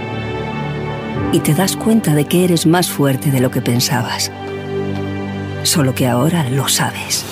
[1.32, 4.30] Y te das cuenta de que eres más fuerte de lo que pensabas.
[5.64, 7.24] Solo que ahora lo sabes.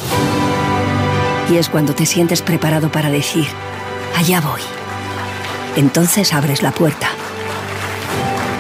[1.51, 3.47] Y es cuando te sientes preparado para decir,
[4.17, 4.61] Allá voy.
[5.77, 7.09] Entonces abres la puerta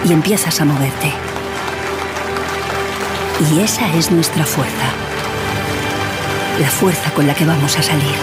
[0.08, 1.12] y empiezas a moverte.
[3.52, 4.86] Y esa es nuestra fuerza.
[6.60, 8.14] La fuerza con la que vamos a salir.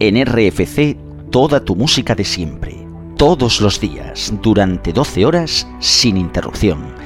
[0.00, 0.96] En RFC,
[1.30, 2.86] toda tu música de siempre.
[3.16, 6.97] Todos los días, durante 12 horas, sin interrupción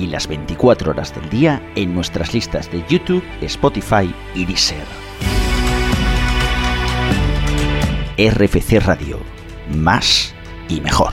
[0.00, 4.86] y las 24 horas del día en nuestras listas de YouTube, Spotify y Deezer.
[8.16, 9.18] RFC Radio.
[9.74, 10.34] Más
[10.70, 11.12] y mejor.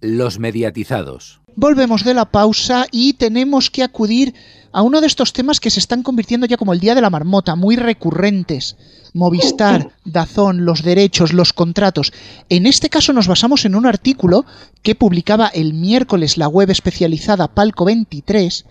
[0.00, 1.40] Los mediatizados.
[1.54, 4.34] Volvemos de la pausa y tenemos que acudir
[4.74, 7.08] a uno de estos temas que se están convirtiendo ya como el día de la
[7.08, 8.76] marmota, muy recurrentes.
[9.12, 12.12] Movistar, Dazón, los derechos, los contratos.
[12.48, 14.44] En este caso nos basamos en un artículo
[14.82, 18.64] que publicaba el miércoles la web especializada Palco 23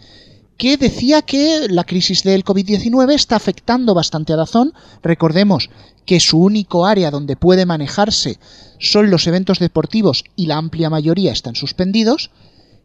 [0.58, 4.74] que decía que la crisis del COVID-19 está afectando bastante a Dazón.
[5.02, 5.70] Recordemos
[6.06, 8.40] que su único área donde puede manejarse
[8.78, 12.30] son los eventos deportivos y la amplia mayoría están suspendidos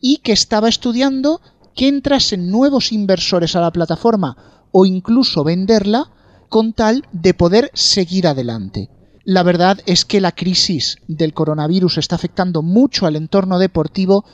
[0.01, 1.41] y que estaba estudiando
[1.79, 4.37] que entrasen nuevos inversores a la plataforma
[4.73, 6.11] o incluso venderla
[6.49, 8.91] con tal de poder seguir adelante.
[9.23, 14.25] La verdad es que la crisis del coronavirus está afectando mucho al entorno deportivo,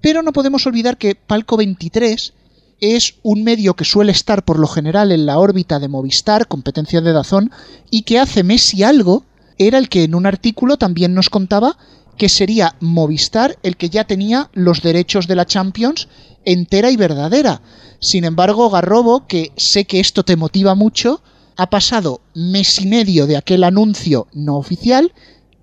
[0.00, 2.32] pero no podemos olvidar que Palco 23
[2.80, 7.02] es un medio que suele estar por lo general en la órbita de Movistar, competencia
[7.02, 7.50] de Dazón,
[7.90, 9.24] y que hace mes y algo
[9.58, 11.76] era el que en un artículo también nos contaba
[12.16, 16.08] que sería Movistar el que ya tenía los derechos de la Champions
[16.44, 17.60] entera y verdadera.
[17.98, 21.20] Sin embargo, Garrobo, que sé que esto te motiva mucho,
[21.58, 25.12] Ha pasado mes y medio de aquel anuncio no oficial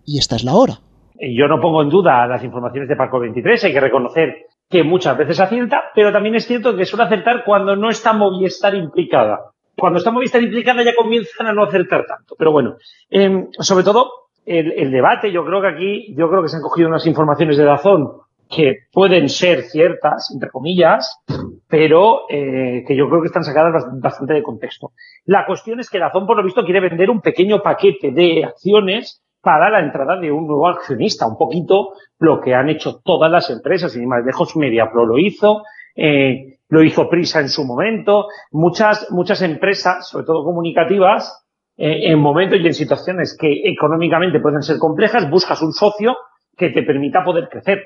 [0.03, 0.79] y esta es la hora.
[1.19, 5.15] Yo no pongo en duda las informaciones de Paco 23, hay que reconocer que muchas
[5.15, 9.51] veces acierta, pero también es cierto que suele acertar cuando no está Movistar implicada.
[9.77, 12.33] Cuando está Movistar implicada ya comienzan a no acertar tanto.
[12.39, 12.77] Pero bueno,
[13.11, 14.09] em, sobre todo
[14.45, 17.63] el, debate, yo creo que aquí, yo creo que se han cogido unas informaciones de
[17.63, 18.11] Dazón
[18.49, 21.19] que pueden ser ciertas, entre comillas,
[21.67, 24.91] pero eh, que yo creo que están sacadas bastante de contexto.
[25.25, 29.23] La cuestión es que Dazón, por lo visto, quiere vender un pequeño paquete de acciones
[29.41, 33.49] para la entrada de un nuevo accionista, un poquito lo que han hecho todas las
[33.49, 35.63] empresas, y más lejos MediaPro lo hizo,
[35.95, 41.42] eh, lo hizo Prisa en su momento, muchas, muchas empresas, sobre todo comunicativas,
[41.77, 46.15] eh, en momentos y en situaciones que económicamente pueden ser complejas, buscas un socio
[46.55, 47.83] que te permita poder crecer,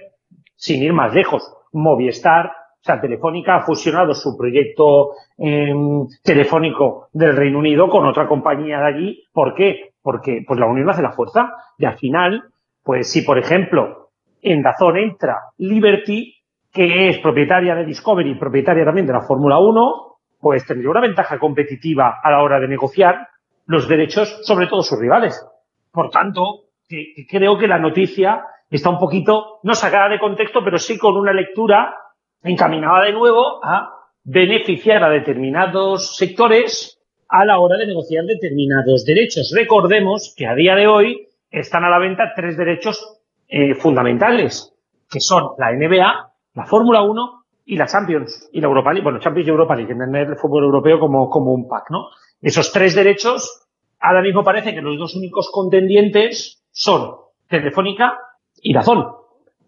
[0.56, 1.43] sin ir más lejos.
[1.73, 8.28] Movistar, o sea, Telefónica ha fusionado su proyecto em, telefónico del Reino Unido con otra
[8.28, 9.23] compañía de allí.
[9.32, 9.91] ¿Por qué?
[10.08, 12.41] porque pues la unión hace la fuerza y al final,
[12.82, 16.34] pues si por ejemplo en Dazón entra Liberty,
[16.71, 21.38] que es propietaria de Discovery propietaria también de la Fórmula 1, pues tendría una ventaja
[21.38, 23.28] competitiva a la hora de negociar
[23.67, 25.45] los derechos, sobre todo sus rivales.
[25.91, 26.65] Por tanto,
[27.30, 31.34] creo que la noticia está un poquito, no sacada de contexto, pero sí con una
[31.34, 31.95] lectura
[32.43, 36.99] encaminada de nuevo a beneficiar a determinados sectores
[37.30, 39.53] a la hora de negociar determinados derechos.
[39.56, 44.73] Recordemos que a día de hoy están a la venta tres derechos eh, fundamentales,
[45.10, 49.03] que son la NBA, la Fórmula 1 y la Champions y la Europa League.
[49.03, 52.08] Bueno, Champions y Europa League, entender el fútbol europeo como, como un pack, ¿no?
[52.41, 53.67] Esos tres derechos,
[54.00, 57.15] ahora mismo parece que los dos únicos contendientes son
[57.47, 58.17] Telefónica
[58.62, 59.08] y Dazón.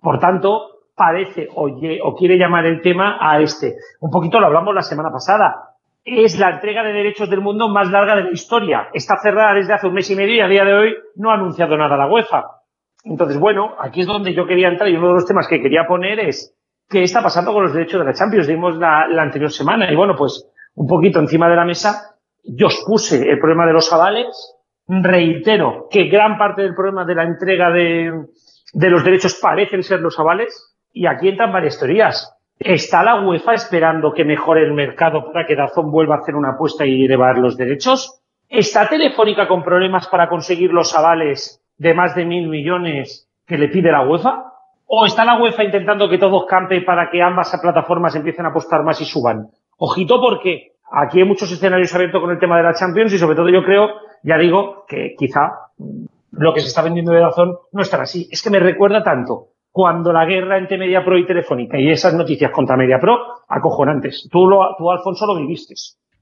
[0.01, 3.75] Por tanto, parece o, o quiere llamar el tema a este.
[4.01, 5.69] Un poquito lo hablamos la semana pasada
[6.05, 8.89] es la entrega de derechos del mundo más larga de la historia.
[8.93, 11.35] Está cerrada desde hace un mes y medio y a día de hoy no ha
[11.35, 12.45] anunciado nada la UEFA.
[13.03, 15.85] Entonces, bueno, aquí es donde yo quería entrar y uno de los temas que quería
[15.87, 16.55] poner es
[16.89, 18.47] qué está pasando con los derechos de la Champions.
[18.47, 22.83] Dimos la, anterior semana y bueno, pues un poquito encima de la mesa yo os
[22.85, 24.55] puse el problema de los avales.
[24.87, 28.25] Reitero que gran parte del problema de la entrega de,
[28.73, 32.35] de los derechos parecen ser los avales y aquí entran varias teorías.
[32.57, 36.51] ¿Está la UEFA esperando que mejore el mercado para que Dazón vuelva a hacer una
[36.51, 38.21] apuesta y llevar los derechos?
[38.49, 43.69] ¿Está Telefónica con problemas para conseguir los avales de más de mil millones que le
[43.69, 44.43] pide la UEFA?
[44.87, 48.83] ¿O está la UEFA intentando que todos campe para que ambas plataformas empiecen a apostar
[48.83, 49.51] más y suban?
[49.77, 53.35] Ojito porque aquí hay muchos escenarios abiertos con el tema de la Champions y sobre
[53.35, 53.89] todo yo creo,
[54.23, 55.51] ya digo, que quizá
[56.31, 58.27] lo que se está vendiendo de Dazón no estará así.
[58.31, 62.51] Es que me recuerda tanto cuando la guerra entre MediaPro y Telefónica y esas noticias
[62.51, 64.27] contra MediaPro, acojonantes.
[64.31, 65.75] Tú, lo, tú Alfonso, lo viviste.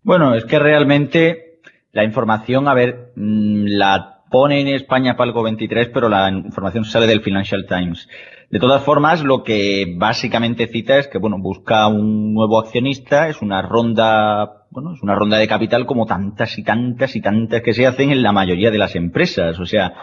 [0.04, 1.60] Bueno, es que realmente
[1.92, 7.08] la información, a ver, mm, la pone en España Palco 23, pero la información sale
[7.08, 8.08] del Financial Times.
[8.50, 13.42] De todas formas, lo que básicamente cita es que, bueno, busca un nuevo accionista, es
[13.42, 17.74] una ronda, bueno, es una ronda de capital como tantas y tantas y tantas que
[17.74, 19.60] se hacen en la mayoría de las empresas.
[19.60, 19.94] O sea,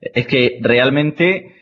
[0.00, 1.54] es que realmente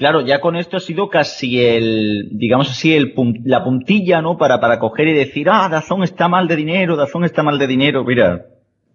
[0.00, 3.12] Claro, ya con esto ha sido casi el, digamos así, el,
[3.44, 4.38] la puntilla, ¿no?
[4.38, 7.66] Para, para coger y decir, ah, Dazón está mal de dinero, Dazón está mal de
[7.66, 8.02] dinero.
[8.02, 8.46] Mira,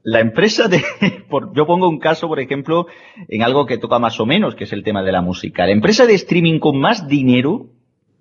[0.05, 0.81] la empresa de,
[1.53, 2.87] yo pongo un caso, por ejemplo,
[3.27, 5.65] en algo que toca más o menos, que es el tema de la música.
[5.65, 7.71] La empresa de streaming con más dinero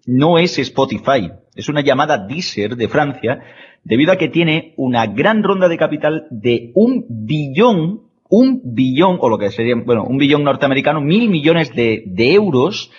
[0.07, 3.40] no es Spotify, es una llamada Deezer de Francia,
[3.85, 9.29] debido a que tiene una gran ronda de capital de un billón un billón, o
[9.29, 12.90] lo que sería, bueno, un billón norteamericano, mil millones de, euros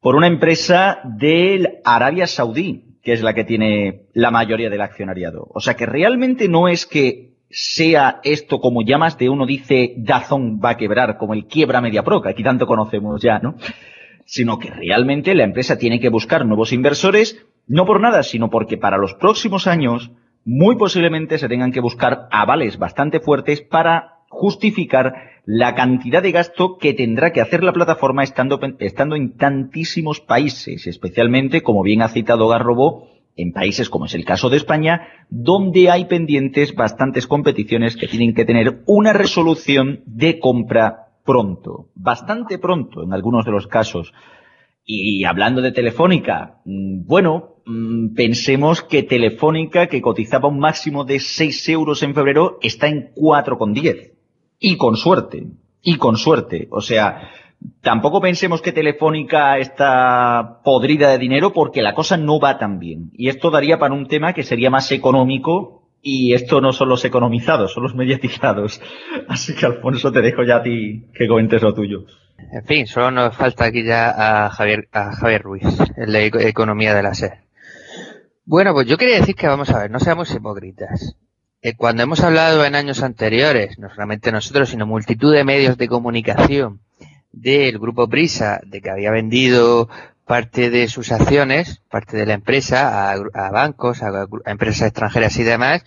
[0.00, 5.48] por una empresa de Arabia Saudí, que es la que tiene la mayoría del accionariado.
[5.52, 10.60] O sea que realmente no es que sea esto como llamas de uno dice Dazón
[10.62, 13.56] va a quebrar, como el quiebra media pro, que aquí tanto conocemos ya, ¿no?
[14.24, 18.76] Sino que realmente la empresa tiene que buscar nuevos inversores, no por nada, sino porque
[18.76, 20.10] para los próximos años
[20.44, 26.76] muy posiblemente se tengan que buscar avales bastante fuertes para justificar la cantidad de gasto
[26.78, 32.08] que tendrá que hacer la plataforma estando, estando en tantísimos países, especialmente, como bien ha
[32.08, 33.08] citado Garrobo,
[33.38, 38.34] en países como es el caso de España, donde hay pendientes bastantes competiciones que tienen
[38.34, 44.12] que tener una resolución de compra pronto, bastante pronto en algunos de los casos.
[44.84, 51.20] Y hablando de Telefónica, mm, bueno, mm, pensemos que Telefónica, que cotizaba un máximo de
[51.20, 54.14] 6 euros en febrero, está en 4,10.
[54.58, 55.46] Y con suerte,
[55.82, 56.66] y con suerte.
[56.70, 57.30] O sea,
[57.82, 63.10] tampoco pensemos que Telefónica está podrida de dinero porque la cosa no va tan bien.
[63.14, 67.04] Y esto daría para un tema que sería más económico Y esto no son los
[67.04, 68.80] economizados, son los mediatizados.
[69.28, 72.04] Así que Alfonso, te dejo ya a ti que comentes lo tuyo.
[72.52, 75.64] En fin, solo nos falta aquí ya a Javier, a Javier Ruiz,
[75.96, 77.40] en la economía de la SER.
[78.44, 81.16] Bueno, pues yo quería decir que vamos a ver, no seamos hipócritas.
[81.62, 85.88] Eh, cuando hemos hablado en años anteriores, no solamente nosotros, sino multitud de medios de
[85.88, 86.80] comunicación
[87.32, 89.88] del grupo Prisa, de que había vendido
[90.24, 95.84] parte de sus acciones, parte de la empresa, a, bancos, a, empresas extranjeras y demás,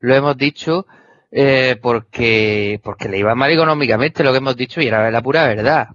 [0.00, 0.86] lo hemos dicho
[1.30, 5.46] eh, porque, porque le iba mal económicamente lo que hemos dicho y era la pura
[5.46, 5.90] verdad.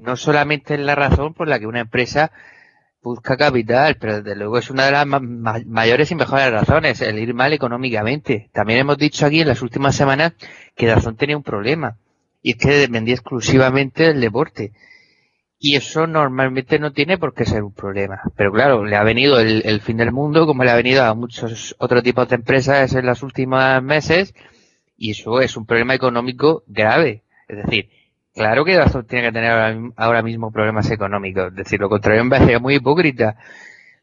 [0.00, 2.30] No solamente es la razón por la que una empresa
[3.02, 5.06] busca capital, pero desde luego es una de las
[5.66, 8.50] mayores y mejores razones, el ir mal económicamente.
[8.52, 10.34] También hemos dicho aquí en las últimas semanas
[10.74, 11.96] que Dazón tenía un problema
[12.42, 14.72] y es que vendía exclusivamente el deporte.
[15.58, 18.20] Y eso normalmente no tiene por qué ser un problema.
[18.36, 21.74] Pero claro, le ha venido el, fin del mundo, como le ha venido a muchos
[21.78, 24.34] otros tipos de empresas en los últimos meses,
[24.98, 27.22] y eso es un problema económico grave.
[27.48, 27.88] Es decir,
[28.34, 31.48] claro que Dazón tiene que tener ahora, mismo problemas económicos.
[31.48, 33.36] Es decir, lo contrario me parece muy hipócrita.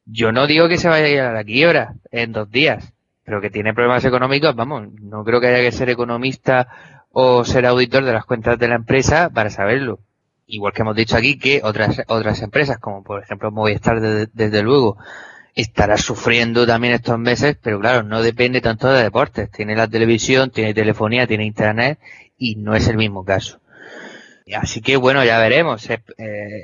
[0.06, 3.42] Yo no digo que se vaya a ir a la quiebra en dos días, pero
[3.42, 6.68] que tiene problemas económicos, vamos, no creo que haya que ser economista
[7.14, 10.00] o ser auditor de las cuentas de la empresa para saberlo
[10.48, 14.98] igual que hemos dicho aquí, que otras, otras empresas, como por ejemplo Movistar, desde, luego,
[15.56, 19.50] estará sufriendo también estos meses, pero claro, no depende tanto de deportes.
[19.52, 22.00] Tiene la televisión, tiene telefonía, tiene internet
[22.38, 23.60] y no es el mismo caso.
[24.56, 25.90] Así que bueno, ya veremos.
[25.90, 26.02] Eh,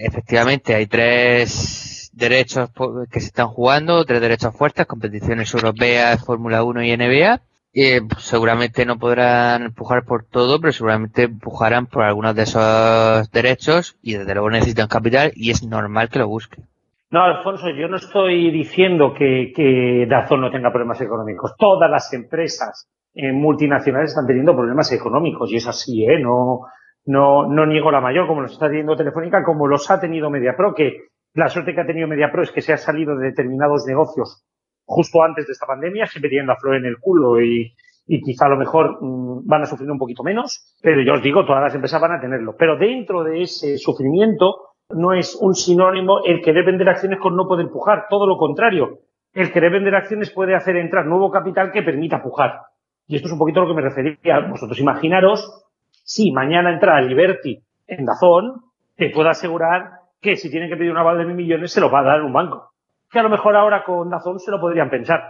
[0.02, 2.70] efectivamente, hay tres derechos
[3.10, 7.42] que se están jugando, tres derechos fuertes, competiciones europeas, Fórmula 1 y NBA.
[7.74, 13.98] Eh, seguramente no podrán empujar por todo, pero seguramente empujarán por algunos de esos derechos
[14.02, 16.66] y desde luego necesitan capital y es normal que lo busquen.
[17.12, 21.56] No, Alfonso, yo no estoy diciendo que, Dazón no tenga problemas económicos.
[21.58, 26.20] Todas las empresas eh, multinacionales están teniendo problemas económicos y es así, ¿eh?
[26.20, 26.68] No,
[27.06, 30.76] no, no niego la mayor, como los está teniendo Telefónica, como los ha tenido MediaPro,
[30.76, 34.44] que la suerte que ha tenido MediaPro es que se ha salido de determinados negocios
[34.90, 37.72] justo antes de esta pandemia, siempre tienen la flor en el culo y,
[38.08, 41.22] y quizá a lo mejor mm, van a sufrir un poquito menos, pero yo os
[41.22, 42.56] digo, todas las empresas van a tenerlo.
[42.58, 47.48] Pero dentro de ese sufrimiento no es un sinónimo el querer vender acciones con no
[47.48, 49.02] poder empujar, todo lo contrario.
[49.32, 52.62] El querer vender acciones puede hacer entrar nuevo capital que permita pujar.
[53.08, 54.40] Y esto es un poquito a lo que me refería.
[54.50, 55.68] Vosotros imaginaros,
[56.04, 58.64] si mañana entra Liberty en Dazón,
[58.96, 61.92] te puedo asegurar que si tienen que pedir un aval de mil millones se lo
[61.92, 62.72] va a dar un banco
[63.10, 65.22] que a lo mejor ahora con Dazón se lo podrían pensar.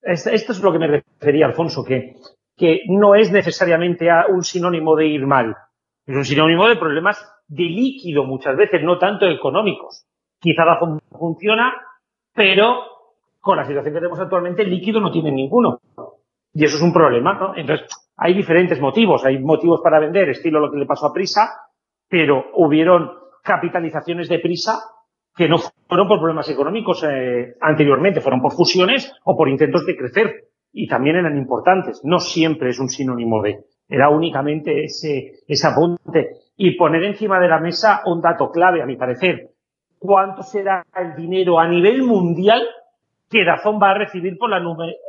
[0.00, 2.14] Esto es lo que me refería, Alfonso, que,
[2.88, 5.56] no es necesariamente un sinónimo de ir mal.
[6.06, 7.18] Es un sinónimo de problemas
[7.48, 10.06] de líquido muchas veces, no tanto económicos.
[10.40, 11.74] Quizá Dazón funciona,
[12.32, 12.82] pero
[13.40, 15.80] con la situación que tenemos actualmente, el líquido no tiene ninguno.
[16.52, 17.54] Y eso es un problema, ¿no?
[17.54, 19.24] Entonces, hay diferentes motivos.
[19.24, 21.50] Hay motivos para vender, estilo lo que le pasó a Prisa,
[22.08, 23.12] pero hubieron
[23.42, 24.78] capitalizaciones de Prisa
[25.36, 29.96] que no fueron por problemas económicos eh, anteriormente, fueron por fusiones o por intentos de
[29.96, 32.00] crecer y también eran importantes.
[32.04, 36.30] No siempre es un sinónimo de, era únicamente ese, ese apunte.
[36.56, 39.50] Y poner encima de la mesa un dato clave, a mi parecer.
[39.98, 42.62] ¿Cuánto será el dinero a nivel mundial
[43.28, 44.62] que Dazón va a recibir por la,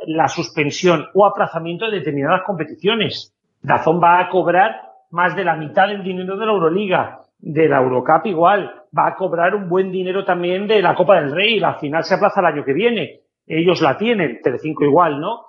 [0.06, 3.34] la suspensión o aplazamiento de determinadas competiciones?
[3.62, 7.78] Dazón va a cobrar más de la mitad del dinero de la Euroliga, de la
[7.78, 11.74] Eurocup igual, va a cobrar un buen dinero también de la Copa del Rey, la
[11.74, 15.46] final se aplaza el año que viene, ellos la tienen, Telecinco igual, ¿no?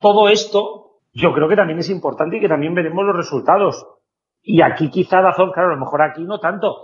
[0.00, 3.86] Todo esto yo creo que también es importante y que también veremos los resultados.
[4.42, 6.76] Y aquí quizá Dazón, claro, a lo mejor aquí no tanto,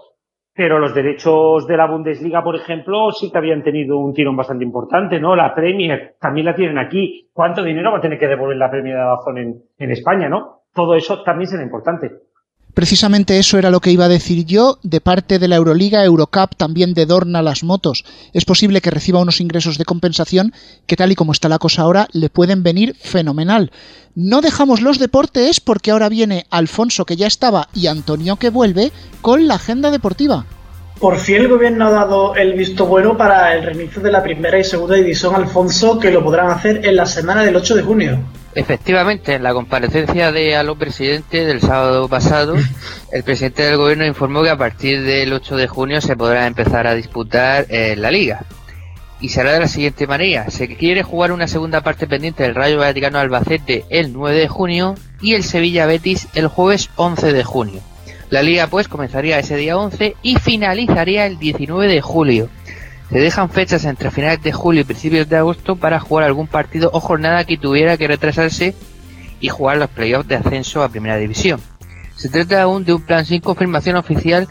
[0.55, 4.64] pero los derechos de la Bundesliga, por ejemplo, sí que habían tenido un tirón bastante
[4.64, 5.36] importante, ¿no?
[5.36, 7.28] La Premier también la tienen aquí.
[7.32, 10.62] ¿Cuánto dinero va a tener que devolver la Premier de Dazón en, en España, no?
[10.72, 12.11] Todo eso también será importante.
[12.75, 14.79] Precisamente eso era lo que iba a decir yo.
[14.83, 18.05] De parte de la Euroliga, Eurocup también de Dorna las motos.
[18.33, 20.53] Es posible que reciba unos ingresos de compensación
[20.87, 23.73] que tal y como está la cosa ahora le pueden venir fenomenal.
[24.14, 28.93] No dejamos los deportes porque ahora viene Alfonso que ya estaba y Antonio que vuelve
[29.21, 30.47] con la agenda deportiva.
[31.01, 34.59] Por fin el gobierno ha dado el visto bueno para el reinicio de la primera
[34.59, 38.18] y segunda división Alfonso que lo podrán hacer en la semana del 8 de junio.
[38.55, 42.55] Efectivamente, en la comparecencia de a presidente del sábado pasado,
[43.12, 46.86] el presidente del gobierno informó que a partir del 8 de junio se podrá empezar
[46.86, 48.44] a disputar eh, la liga.
[49.22, 50.51] Y será de la siguiente manera.
[50.51, 54.94] Se quiere jugar una segunda parte pendiente del Rayo Vaticano Albacete el 9 de junio
[55.22, 57.80] y el Sevilla Betis el jueves 11 de junio.
[58.31, 62.49] La liga pues comenzaría ese día 11 y finalizaría el 19 de julio.
[63.11, 66.91] Se dejan fechas entre finales de julio y principios de agosto para jugar algún partido
[66.93, 68.74] o jornada que tuviera que retrasarse
[69.41, 71.61] y jugar los playoffs de ascenso a Primera División.
[72.14, 74.47] Se trata aún de un plan sin confirmación oficial,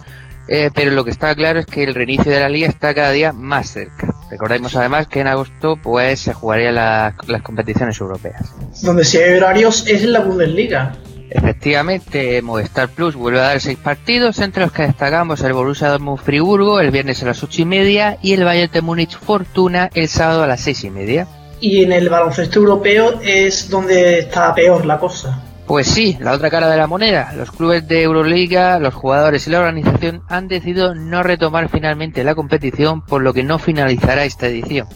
[0.50, 3.12] eh, pero lo que está claro es que el reinicio de la liga está cada
[3.12, 4.14] día más cerca.
[4.30, 8.54] Recordemos además que en agosto pues se jugarían las competiciones europeas.
[8.82, 10.98] Donde hay horarios es en la Bundesliga.
[11.32, 16.20] Efectivamente, Movistar Plus vuelve a dar seis partidos, entre los que destacamos el Borussia Dortmund
[16.20, 20.08] Friburgo el viernes a las ocho y media y el Bayern de Múnich Fortuna el
[20.08, 21.28] sábado a las seis y media.
[21.62, 25.44] Y en el baloncesto europeo es donde está peor la cosa.
[25.68, 27.32] Pues sí, la otra cara de la moneda.
[27.38, 32.34] Los clubes de Euroliga, los jugadores y la organización han decidido no retomar finalmente la
[32.34, 34.88] competición, por lo que no finalizará esta edición.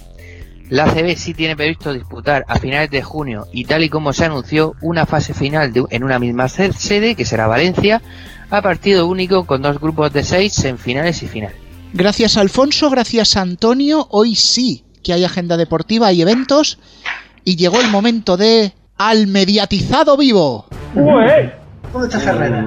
[0.69, 4.25] La ACB sí tiene previsto disputar a finales de junio y tal y como se
[4.25, 8.01] anunció una fase final en una misma sede, que será Valencia,
[8.49, 11.53] a partido único con dos grupos de seis en finales y final.
[11.93, 14.07] Gracias Alfonso, gracias Antonio.
[14.09, 16.79] Hoy sí que hay agenda deportiva y eventos
[17.43, 20.65] y llegó el momento de al mediatizado vivo.
[20.95, 22.65] ¿Dónde está Ferrera?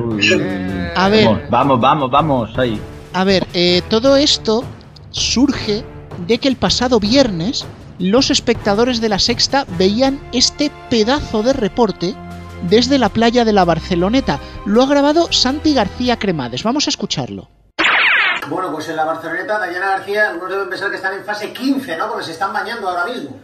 [0.94, 2.78] A ver, Vamos, vamos, vamos, ahí.
[3.12, 4.64] a ver, eh, todo esto
[5.10, 5.82] surge
[6.26, 7.64] de que el pasado viernes
[7.98, 12.14] los espectadores de la Sexta veían este pedazo de reporte
[12.68, 14.40] desde la playa de la Barceloneta.
[14.64, 16.62] Lo ha grabado Santi García Cremades.
[16.62, 17.48] Vamos a escucharlo.
[18.48, 21.96] Bueno, pues en la Barceloneta, Dayana García, unos deben pensar que están en fase 15,
[21.96, 22.08] ¿no?
[22.08, 23.40] Porque se están bañando ahora mismo.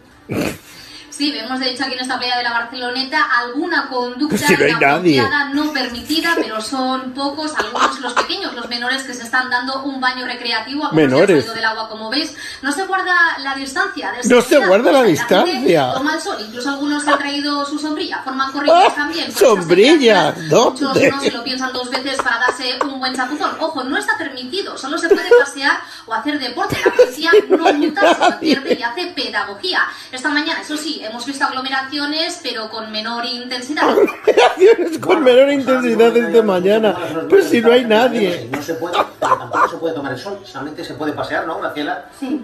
[1.15, 4.55] Sí, vemos de hecho aquí en esta playa de la Barceloneta alguna conducta Pues si
[4.55, 9.47] no inapropiada, no permitida, pero son pocos, algunos los pequeños, los menores que se están
[9.51, 10.87] dando un baño recreativo.
[10.87, 11.53] han Menores.
[11.53, 14.11] del agua, como veis, no se guarda la distancia.
[14.27, 15.93] No se guarda la pues, distancia.
[15.93, 18.95] Toma el sol, incluso algunos han traído su sombrilla, forman corrillos ¡Ah!
[18.95, 19.31] también.
[19.31, 20.31] por ¡Sombrilla!
[20.31, 20.81] ¿Dónde?
[20.87, 23.55] Muchos no se lo piensan dos veces para darse un buen chapuzón.
[23.59, 26.75] Ojo, no está permitido, solo se puede pasear o hacer deporte.
[26.83, 29.83] La policía no multa, se advierte y hace pedagogía.
[30.11, 33.89] Esta mañana, eso sí, hemos visto aglomeraciones, pero con menor intensidad.
[33.89, 36.95] Aglomeraciones con menor intensidad desde mañana.
[37.29, 38.49] Pues si no hay nadie.
[38.51, 42.05] No se puede, tampoco se puede tomar el sol, solamente se puede pasear, ¿no, Graciela?
[42.19, 42.41] Sí,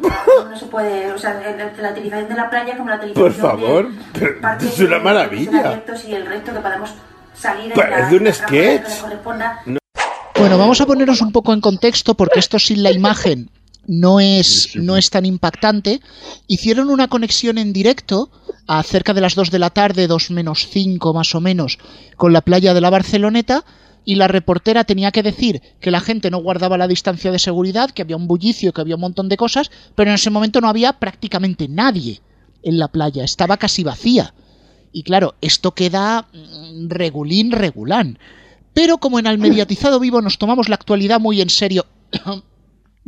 [0.49, 1.33] no se puede, o sea,
[1.79, 4.99] la, utilización de la playa como la utilización Por favor, de pero parques es una
[4.99, 5.59] maravilla.
[5.59, 6.89] abiertos y el resto que podemos
[7.33, 8.89] salir en Parece la- un sketch.
[10.37, 13.49] Bueno, vamos a ponernos un poco en contexto porque esto sin la imagen
[13.89, 15.99] no es, no es tan impactante.
[16.47, 18.29] Hicieron una conexión en directo
[18.67, 21.79] a cerca de las 2 de la tarde, 2 menos 5 más o menos,
[22.15, 23.65] con la playa de la Barceloneta
[24.05, 27.89] y la reportera tenía que decir que la gente no guardaba la distancia de seguridad,
[27.89, 30.69] que había un bullicio, que había un montón de cosas, pero en ese momento no
[30.69, 32.21] había prácticamente nadie
[32.61, 34.35] en la playa, estaba casi vacía.
[34.91, 38.19] Y claro, esto queda mm, regulín, regulán.
[38.75, 41.87] Pero como en el mediatizado vivo nos tomamos la actualidad muy en serio,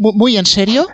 [0.01, 0.87] muy en serio,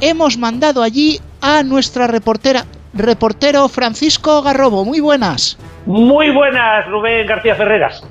[0.00, 2.64] hemos mandado allí a nuestra reportera,
[2.94, 4.84] reportero Francisco Garrobo.
[4.84, 5.58] Muy buenas.
[5.86, 8.02] Muy buenas, Rubén García Ferreras.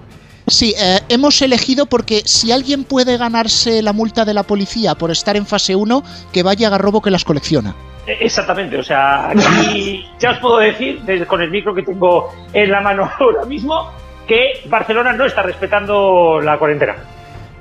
[0.47, 5.11] Sí, eh, hemos elegido porque si alguien puede ganarse la multa de la policía por
[5.11, 6.03] estar en fase 1,
[6.33, 7.75] que vaya a Garrobo que las colecciona.
[8.07, 12.33] Eh, Exactamente, o sea, aquí ya os puedo decir, desde, con el micro que tengo
[12.51, 13.91] en la mano ahora mismo,
[14.27, 16.95] que Barcelona no está respetando la cuarentena.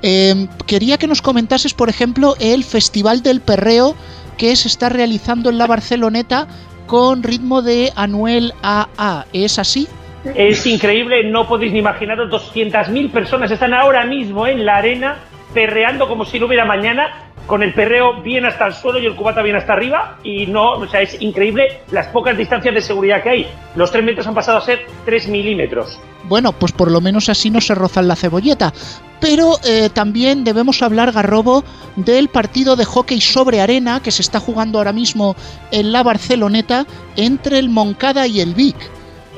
[0.01, 3.95] Eh, quería que nos comentases, por ejemplo, el Festival del Perreo
[4.37, 6.47] que se está realizando en la Barceloneta
[6.87, 9.25] con ritmo de Anuel AA.
[9.33, 9.87] ¿Es así?
[10.35, 15.17] Es increíble, no podéis ni imaginaros, 200.000 personas están ahora mismo en la arena
[15.53, 19.15] perreando como si no hubiera mañana, con el perreo bien hasta el suelo y el
[19.15, 23.23] cubata bien hasta arriba, y no, o sea, es increíble las pocas distancias de seguridad
[23.23, 23.47] que hay.
[23.75, 25.99] Los 3 metros han pasado a ser 3 milímetros.
[26.25, 28.71] Bueno, pues por lo menos así no se rozan la cebolleta.
[29.19, 31.63] Pero eh, también debemos hablar, Garrobo,
[31.95, 35.35] del partido de hockey sobre arena que se está jugando ahora mismo
[35.71, 36.85] en la Barceloneta
[37.15, 38.77] entre el Moncada y el Vic.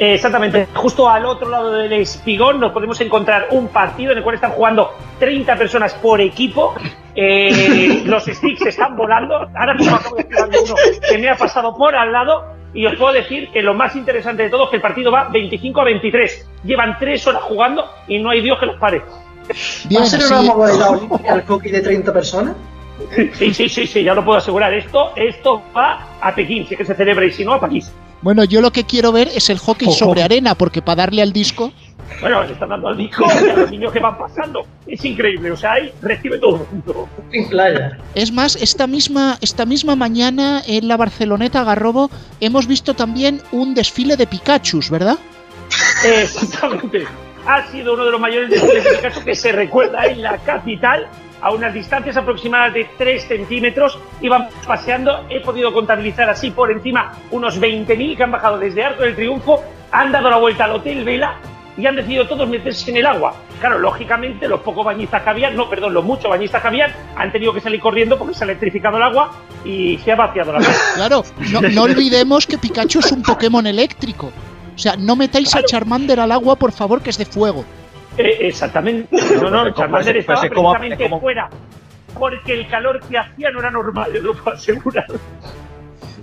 [0.01, 4.23] Eh, Exactamente, justo al otro lado del espigón nos podemos encontrar un partido en el
[4.23, 6.73] cual están jugando 30 personas por equipo.
[7.13, 9.35] Eh, los sticks están volando.
[9.53, 10.73] Ahora mismo acabo de tirar uno
[11.07, 12.45] que me ha pasado por al lado.
[12.73, 15.29] Y os puedo decir que lo más interesante de todo es que el partido va
[15.29, 16.49] 25 a 23.
[16.63, 19.03] Llevan 3 horas jugando y no hay Dios que los pare.
[19.95, 22.55] ¿Va a ser una modalidad olímpica el hockey de 30 personas?
[23.33, 24.73] Sí, sí, sí, sí, ya lo puedo asegurar.
[24.73, 27.93] Esto, esto va a Pekín, si es que se celebra y si no, a París.
[28.21, 29.97] Bueno, yo lo que quiero ver es el hockey Ojo.
[29.97, 31.73] sobre arena, porque para darle al disco.
[32.19, 34.65] Bueno, le están dando al disco y a los niños que van pasando.
[34.85, 37.09] Es increíble, o sea, ahí recibe todo el mundo.
[37.31, 37.97] En playa.
[38.13, 43.73] Es más, esta misma, esta misma mañana en la Barceloneta Garrobo hemos visto también un
[43.73, 45.17] desfile de Pikachus, ¿verdad?
[46.05, 47.05] Exactamente.
[47.47, 51.07] Ha sido uno de los mayores desfiles de Picasso que se recuerda en la capital.
[51.41, 57.13] A unas distancias aproximadas de 3 centímetros, iban paseando, he podido contabilizar así por encima
[57.31, 61.03] unos 20.000 que han bajado desde Arco del Triunfo, han dado la vuelta al Hotel
[61.03, 61.37] Vela
[61.77, 63.33] y han decidido todos meterse en el agua.
[63.59, 67.31] Claro, lógicamente los pocos bañistas que habían, no, perdón, los muchos bañistas que habían, han
[67.31, 69.31] tenido que salir corriendo porque se ha electrificado el agua
[69.63, 70.79] y se ha vaciado la playa.
[70.95, 74.31] Claro, no, no olvidemos que Pikachu es un Pokémon eléctrico.
[74.75, 77.65] O sea, no metáis a Charmander al agua, por favor, que es de fuego.
[78.17, 79.15] Eh, exactamente.
[79.41, 81.49] No, no, Charmander Pues estaba es como- precisamente es como- fuera.
[82.17, 85.05] Porque el calor que hacía no era normal, lo puedo asegurar.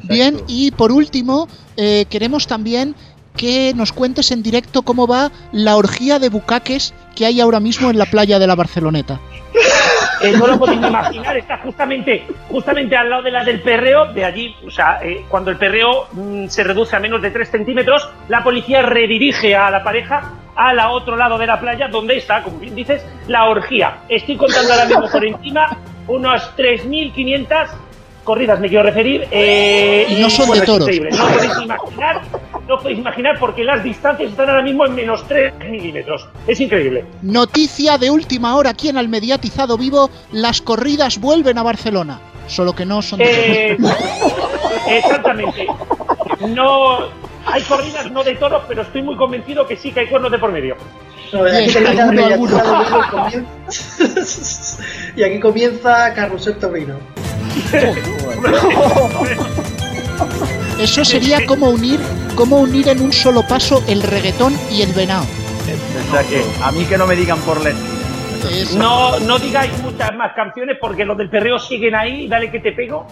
[0.05, 2.95] Bien, y por último, eh, queremos también
[3.37, 7.89] que nos cuentes en directo cómo va la orgía de bucaques que hay ahora mismo
[7.91, 9.21] en la playa de la Barceloneta.
[10.21, 14.25] Eh, no lo podéis imaginar, está justamente, justamente al lado de la del perreo, de
[14.25, 18.09] allí, o sea, eh, cuando el perreo mm, se reduce a menos de 3 centímetros,
[18.29, 22.59] la policía redirige a la pareja al otro lado de la playa, donde está, como
[22.59, 23.99] bien dices, la orgía.
[24.09, 25.77] Estoy contando ahora mismo por encima
[26.09, 27.69] unas 3.500
[28.29, 29.27] corridas, me quiero referir.
[29.31, 30.87] eh, Y no son de bueno, es toros.
[30.87, 32.21] No podéis imaginar,
[32.69, 36.29] no podéis imaginar porque las distancias están ahora mismo en menos 3 milímetros.
[36.47, 37.07] Es increíble.
[37.23, 42.21] Noticia de última hora aquí en el mediatizado vivo, las corridas vuelven a Barcelona.
[42.47, 43.79] Solo que no son de Eh,
[44.99, 45.67] exactamente.
[46.49, 46.99] No
[47.47, 50.39] hay corridas no de toros, pero estoy muy convencido que sí que hay cuernos de
[50.39, 50.77] por medio.
[51.33, 52.59] No, aquí alguno, alguno.
[55.17, 56.97] y aquí comienza Carrusel Taurino.
[60.79, 61.99] Eso sería como unir,
[62.37, 65.25] como unir en un solo paso el reggaetón y el venado.
[65.25, 67.95] O sea que a mí que no me digan por la esquina.
[68.79, 72.73] No, no digáis muchas más canciones porque los del perreo siguen ahí, dale que te
[72.73, 73.07] pego.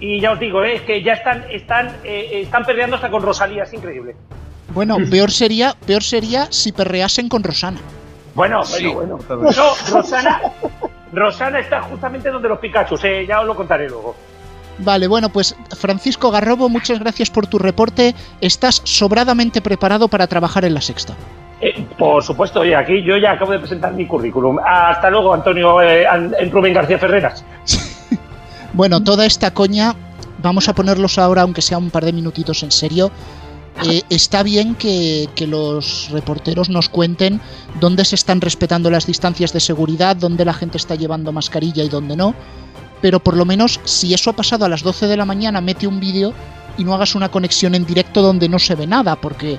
[0.00, 3.22] Y ya os digo, eh, es que ya están, están, eh, están perreando hasta con
[3.22, 4.16] Rosalía, es increíble.
[4.74, 7.78] Bueno, peor sería, peor sería si perreasen con Rosana.
[8.34, 8.88] Bueno, Sí.
[8.88, 9.50] bueno, bueno.
[9.56, 10.40] No, Rosana,
[11.14, 14.14] Rosana está justamente donde los Pikachu, eh, ya os lo contaré luego.
[14.78, 18.14] Vale, bueno, pues Francisco Garrobo, muchas gracias por tu reporte.
[18.40, 21.14] Estás sobradamente preparado para trabajar en la sexta.
[21.60, 24.58] Eh, por supuesto, oye, aquí yo ya acabo de presentar mi currículum.
[24.58, 26.06] Hasta luego, Antonio eh,
[26.50, 27.44] Rubén García Ferreras.
[28.74, 29.94] Bueno, toda esta coña,
[30.42, 33.12] vamos a ponerlos ahora, aunque sea un par de minutitos en serio.
[33.82, 37.40] Eh, está bien que, que los reporteros nos cuenten
[37.80, 41.88] dónde se están respetando las distancias de seguridad, dónde la gente está llevando mascarilla y
[41.88, 42.34] dónde no.
[43.02, 45.86] Pero por lo menos, si eso ha pasado a las 12 de la mañana, mete
[45.86, 46.32] un vídeo
[46.78, 49.58] y no hagas una conexión en directo donde no se ve nada, porque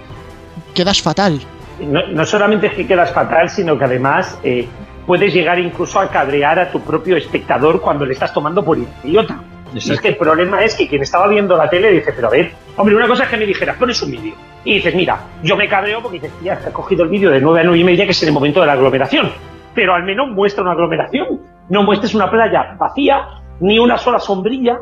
[0.74, 1.40] quedas fatal.
[1.80, 4.68] No, no solamente es que quedas fatal, sino que además eh,
[5.06, 9.40] puedes llegar incluso a cabrear a tu propio espectador cuando le estás tomando por idiota.
[9.76, 12.32] Y es que el problema es que quien estaba viendo la tele dice, pero a
[12.32, 14.34] ver, hombre, una cosa es que me dijeras, pones un vídeo.
[14.64, 17.60] Y dices, mira, yo me cabreo porque dices, tía, has cogido el vídeo de 9
[17.60, 19.30] a 9 y media, que es en el momento de la aglomeración.
[19.74, 21.42] Pero al menos muestra una aglomeración.
[21.68, 23.28] No muestres una playa vacía,
[23.60, 24.78] ni una sola sombrilla,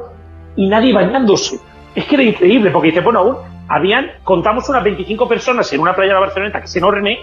[0.55, 1.59] y nadie bañándose.
[1.95, 3.37] Es que era increíble, porque dice, bueno, aún
[3.67, 7.19] habían, contamos unas 25 personas en una playa de la Barceloneta, que es enorme,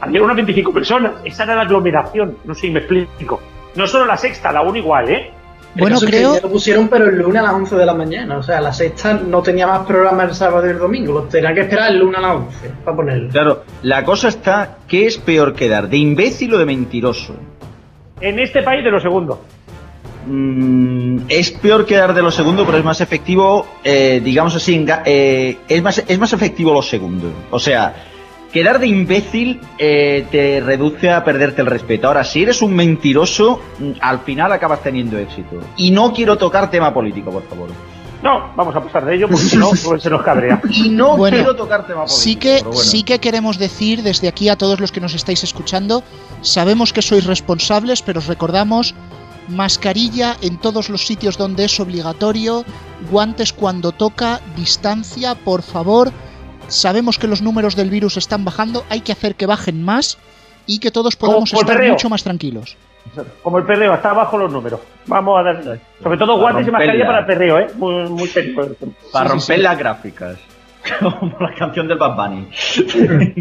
[0.00, 1.12] había unas 25 personas.
[1.22, 3.40] Esa era la aglomeración, no sé si me explico.
[3.74, 5.30] No solo la sexta, la 1 igual, ¿eh?
[5.76, 7.94] El caso es que ya lo pusieron, pero el lunes a las 11 de la
[7.94, 8.38] mañana.
[8.38, 11.12] O sea, la sexta no tenía más programa el sábado y el domingo.
[11.12, 13.28] Los tenían que esperar el lunes a las 11 para ponerlo.
[13.30, 15.88] Claro, la cosa está, ¿qué es peor quedar?
[15.88, 17.34] ¿De imbécil o de mentiroso?
[18.20, 19.40] En este país de lo segundo.
[20.26, 24.86] Mm, es peor quedar de lo segundo, pero es más efectivo, eh, digamos así, en
[24.86, 27.32] ga- eh, es, más, es más efectivo lo segundo.
[27.50, 27.94] O sea,
[28.52, 32.08] quedar de imbécil eh, te reduce a perderte el respeto.
[32.08, 35.60] Ahora, si eres un mentiroso, mm, al final acabas teniendo éxito.
[35.76, 37.68] Y no quiero tocar tema político, por favor.
[38.22, 40.60] No, vamos a pasar de ello porque si no, pues se nos cabrea.
[40.70, 42.20] Y no Bueno, quiero tocar tema político.
[42.20, 42.78] Sí que, bueno.
[42.78, 46.02] sí que queremos decir desde aquí a todos los que nos estáis escuchando,
[46.42, 48.94] sabemos que sois responsables, pero os recordamos
[49.48, 52.64] mascarilla en todos los sitios donde es obligatorio,
[53.10, 56.12] guantes cuando toca, distancia, por favor.
[56.70, 60.18] Sabemos que los números del virus están bajando, hay que hacer que bajen más
[60.66, 61.92] y que todos podamos estar perreo.
[61.92, 62.76] mucho más tranquilos.
[63.42, 64.80] Como el perreo, está abajo los números.
[65.06, 65.80] Vamos a dar.
[66.02, 67.66] Sobre todo Para guantes y mascarilla para el perreo, ¿eh?
[67.76, 68.54] Muy, muy serio.
[69.12, 69.58] Para Sí, romper sí, sí.
[69.62, 70.38] las gráficas.
[71.00, 72.48] Como la canción del Bad Bunny.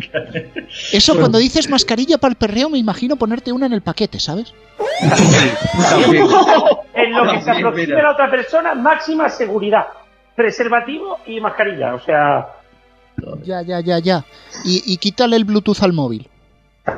[0.92, 4.54] Eso cuando dices mascarilla para el perreo me imagino ponerte una en el paquete, ¿sabes?
[6.94, 9.88] En lo que se aproxime a la otra persona, máxima seguridad.
[10.36, 11.96] Preservativo y mascarilla.
[11.96, 12.48] O sea,
[13.44, 14.26] Ya, ya, ya, ya.
[14.66, 16.28] Y, y quítale el Bluetooth al móvil.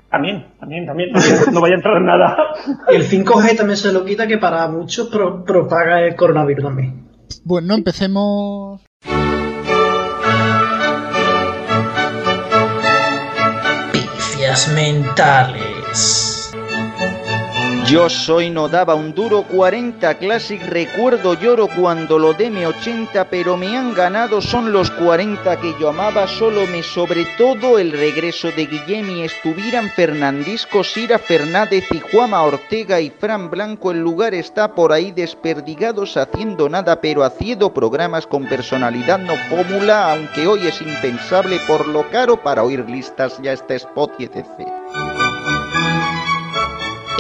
[0.10, 1.10] también, también, también.
[1.52, 2.38] No vaya a entrar nada.
[2.92, 7.08] Y el 5G también se lo quita, que para muchos pro- propaga el coronavirus también.
[7.44, 8.82] Bueno, empecemos.
[13.92, 16.31] Pifias mentales.
[17.92, 23.58] Yo soy no daba un duro 40 Classic, recuerdo lloro cuando lo deme 80, pero
[23.58, 28.48] me han ganado son los 40 que yo amaba, solo me sobre todo el regreso
[28.56, 34.34] de Guillem y estuvieran Fernandisco, Sira Fernández y Juama Ortega y Fran Blanco, el lugar
[34.36, 40.66] está por ahí desperdigados haciendo nada, pero haciendo programas con personalidad no fórmula, aunque hoy
[40.66, 43.38] es impensable por lo caro para oír listas.
[43.42, 44.46] Ya este spot y etc.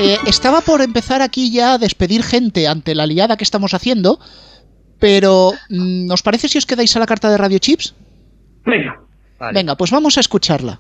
[0.04, 4.20] Eh, estaba por empezar aquí ya a despedir gente ante la liada que estamos haciendo,
[4.99, 7.93] pero mm, ¿nos parece si os quedáis a la carta de Radio Chips?
[8.66, 8.99] Venga.
[9.54, 10.80] Venga, pues vamos a escucharla.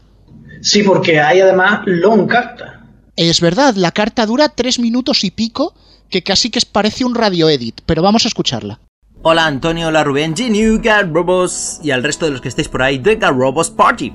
[0.61, 2.87] Sí, porque hay además long carta.
[3.15, 5.75] Es verdad, la carta dura tres minutos y pico,
[6.09, 8.79] que casi que parece un radio edit, pero vamos a escucharla.
[9.21, 12.97] Hola Antonio, hola Rubén, G Robos y al resto de los que estéis por ahí
[12.97, 14.11] de Robos Party.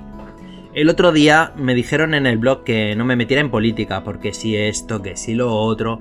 [0.76, 4.34] El otro día me dijeron en el blog que no me metiera en política, porque
[4.34, 6.00] si esto, que si lo otro.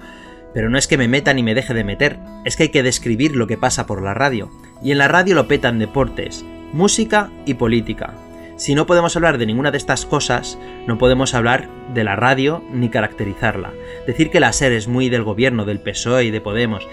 [0.54, 2.84] Pero no es que me meta ni me deje de meter, es que hay que
[2.84, 4.52] describir lo que pasa por la radio.
[4.84, 8.16] Y en la radio lo petan deportes, música y política.
[8.58, 12.62] Si no podemos hablar de ninguna de estas cosas, no podemos hablar de la radio
[12.74, 13.72] ni caracterizarla.
[14.06, 16.86] Decir que la SER es muy del gobierno, del PSOE y de Podemos,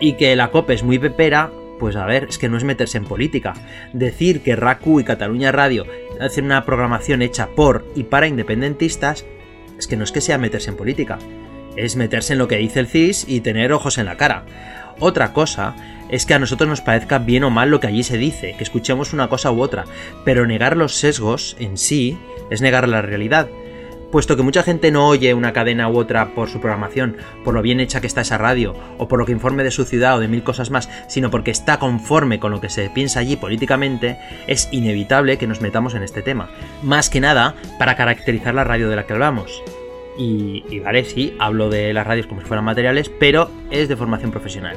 [0.00, 1.52] y que la COPE es muy pepera,
[1.82, 3.54] pues a ver, es que no es meterse en política.
[3.92, 5.84] Decir que RACU y Cataluña Radio
[6.20, 9.26] hacen una programación hecha por y para independentistas,
[9.76, 11.18] es que no es que sea meterse en política,
[11.74, 14.44] es meterse en lo que dice el CIS y tener ojos en la cara.
[15.00, 15.74] Otra cosa
[16.08, 18.62] es que a nosotros nos parezca bien o mal lo que allí se dice, que
[18.62, 19.84] escuchemos una cosa u otra,
[20.24, 22.16] pero negar los sesgos en sí
[22.48, 23.48] es negar la realidad
[24.12, 27.62] puesto que mucha gente no oye una cadena u otra por su programación, por lo
[27.62, 30.20] bien hecha que está esa radio, o por lo que informe de su ciudad o
[30.20, 34.18] de mil cosas más, sino porque está conforme con lo que se piensa allí políticamente,
[34.46, 36.50] es inevitable que nos metamos en este tema.
[36.82, 39.62] Más que nada para caracterizar la radio de la que hablamos.
[40.18, 44.30] Y, vale, sí, hablo de las radios como si fueran materiales, pero es de formación
[44.30, 44.76] profesional.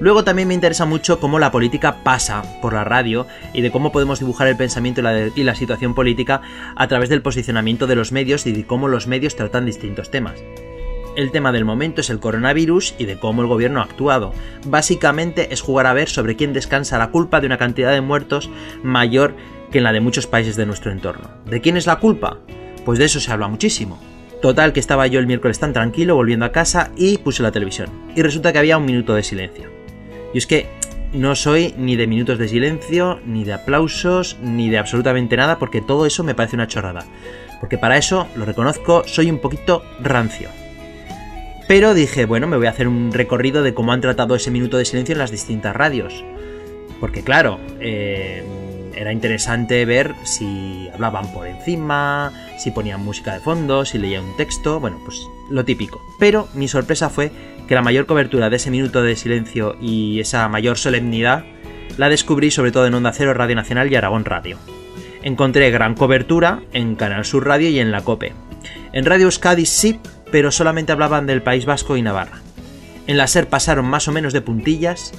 [0.00, 3.92] Luego también me interesa mucho cómo la política pasa por la radio y de cómo
[3.92, 5.00] podemos dibujar el pensamiento
[5.36, 6.42] y la, situación política
[6.74, 10.42] a través del posicionamiento de los medios y de cómo los medios tratan distintos temas.
[11.16, 14.32] El tema del momento es el coronavirus y de cómo el gobierno ha actuado.
[14.66, 18.50] Básicamente es jugar a ver sobre quién descansa la culpa de una cantidad de muertos
[18.82, 19.36] mayor
[19.70, 21.30] que en la de muchos países de nuestro entorno.
[21.46, 22.38] ¿De quién es la culpa?
[22.84, 24.00] Pues de eso se habla muchísimo.
[24.42, 27.88] Total que estaba yo el miércoles tan tranquilo volviendo a casa y puse la televisión.
[28.16, 29.83] Y resulta que había un minuto de silencio.
[30.34, 30.66] Y es que
[31.12, 35.80] no soy ni de minutos de silencio, ni de aplausos, ni de absolutamente nada, porque
[35.80, 37.04] todo eso me parece una chorrada.
[37.60, 40.48] Porque para eso, lo reconozco, soy un poquito rancio.
[41.68, 44.76] Pero dije, bueno, me voy a hacer un recorrido de cómo han tratado ese minuto
[44.76, 46.24] de silencio en las distintas radios.
[47.00, 48.44] Porque claro, eh,
[48.96, 54.36] era interesante ver si hablaban por encima, si ponían música de fondo, si leían un
[54.36, 56.02] texto, bueno, pues lo típico.
[56.18, 57.30] Pero mi sorpresa fue
[57.68, 61.44] que la mayor cobertura de ese minuto de silencio y esa mayor solemnidad
[61.96, 64.58] la descubrí sobre todo en Onda Cero, Radio Nacional y Aragón Radio.
[65.22, 68.32] Encontré gran cobertura en Canal Sur Radio y en la COPE.
[68.92, 70.00] En Radio Euskadi sí,
[70.30, 72.40] pero solamente hablaban del País Vasco y Navarra.
[73.06, 75.12] En la SER pasaron más o menos de puntillas,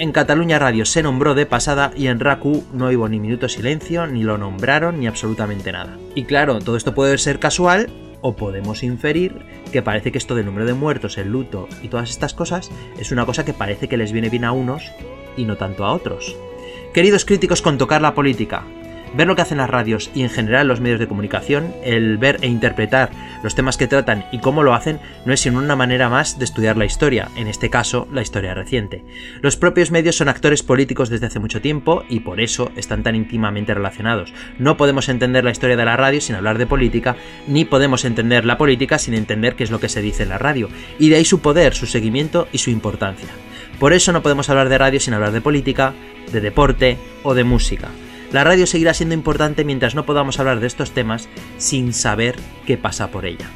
[0.00, 4.06] en Cataluña Radio se nombró de pasada y en RACU no hubo ni minuto silencio,
[4.06, 5.98] ni lo nombraron, ni absolutamente nada.
[6.14, 7.90] Y claro, todo esto puede ser casual,
[8.20, 9.34] o podemos inferir
[9.72, 13.12] que parece que esto del número de muertos, el luto y todas estas cosas es
[13.12, 14.90] una cosa que parece que les viene bien a unos
[15.36, 16.36] y no tanto a otros.
[16.92, 18.64] Queridos críticos con tocar la política,
[19.14, 22.38] ver lo que hacen las radios y en general los medios de comunicación, el ver
[22.42, 23.10] e interpretar
[23.42, 26.44] los temas que tratan y cómo lo hacen, no es sino una manera más de
[26.44, 29.04] estudiar la historia, en este caso la historia reciente.
[29.40, 33.14] Los propios medios son actores políticos desde hace mucho tiempo y por eso están tan
[33.14, 34.32] íntimamente relacionados.
[34.58, 38.44] No podemos entender la historia de la radio sin hablar de política, ni podemos entender
[38.44, 41.16] la política sin entender qué es lo que se dice en la radio, y de
[41.16, 43.28] ahí su poder, su seguimiento y su importancia.
[43.78, 45.94] Por eso no podemos hablar de radio sin hablar de política,
[46.32, 47.88] de deporte o de música.
[48.32, 51.28] La radio seguirá siendo importante mientras no podamos hablar de estos temas
[51.58, 53.46] sin saber qué pasa por ella.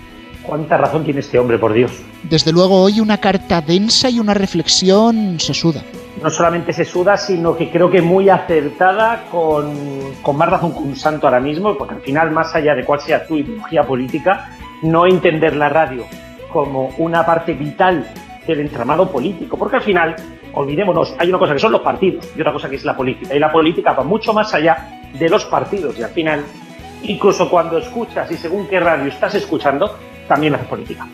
[0.42, 1.92] ¿Cuánta razón tiene este hombre, por Dios?
[2.24, 5.82] Desde luego hoy una carta densa y una reflexión se suda.
[6.20, 9.74] No solamente se suda, sino que creo que muy acertada, con,
[10.22, 13.00] con más razón que un santo ahora mismo, porque al final, más allá de cuál
[13.00, 14.50] sea tu ideología política,
[14.82, 16.04] no entender la radio
[16.52, 18.06] como una parte vital
[18.46, 20.16] del entramado político, porque al final
[20.54, 23.34] olvidémonos, hay una cosa que son los partidos y otra cosa que es la política.
[23.34, 26.44] Y la política va mucho más allá de los partidos y al final,
[27.02, 29.96] incluso cuando escuchas y según qué radio estás escuchando,
[30.28, 31.06] también hace política.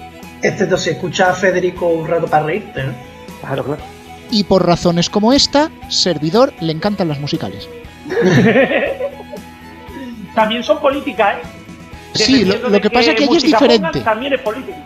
[0.43, 2.93] Este se escucha a Federico un rato para reírte, ¿no?
[3.41, 3.83] Claro, claro.
[4.31, 7.69] Y por razones como esta, servidor le encantan las musicales.
[10.35, 11.43] también son política, ¿eh?
[12.15, 14.01] Sí, lo, que pasa es que allí es diferente.
[14.01, 14.77] también es política.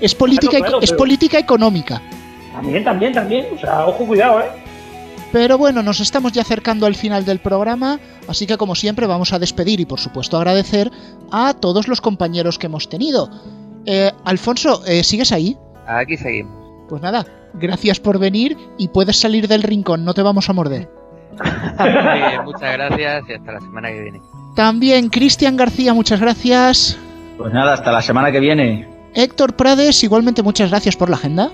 [0.00, 2.00] Es política, Claro, claro, es pero- política económica.
[2.52, 3.46] También, también, también.
[3.54, 4.46] O sea, ojo, cuidado, ¿eh?
[5.32, 9.32] Pero bueno, nos estamos ya acercando al final del programa, así que como siempre vamos
[9.32, 10.90] a despedir y por supuesto agradecer
[11.30, 13.30] a todos los compañeros que hemos tenido.
[13.86, 15.56] Eh, Alfonso, eh, ¿sigues ahí?
[15.86, 16.52] Aquí seguimos.
[16.88, 17.24] Pues nada,
[17.54, 20.90] gracias por venir y puedes salir del rincón, no te vamos a morder.
[22.44, 24.20] Muchas gracias y hasta la semana que viene.
[24.56, 26.98] También Cristian García, muchas gracias.
[27.38, 28.88] Pues nada, hasta la semana que viene.
[29.14, 31.50] Héctor Prades, igualmente muchas gracias por la agenda.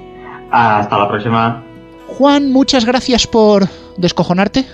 [0.50, 1.64] Hasta la próxima.
[2.06, 4.64] Juan, muchas gracias por descojonarte.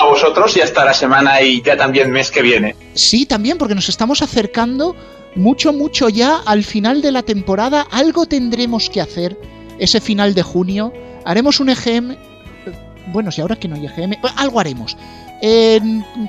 [0.00, 2.76] A vosotros y hasta la semana y ya también mes que viene.
[2.94, 4.96] Sí, también, porque nos estamos acercando
[5.34, 7.86] mucho, mucho ya al final de la temporada.
[7.90, 9.36] Algo tendremos que hacer
[9.78, 10.92] ese final de junio.
[11.24, 12.16] Haremos un EGM.
[13.12, 14.96] Bueno, si ahora que no hay EGM, bueno, algo haremos.
[15.42, 15.80] Eh,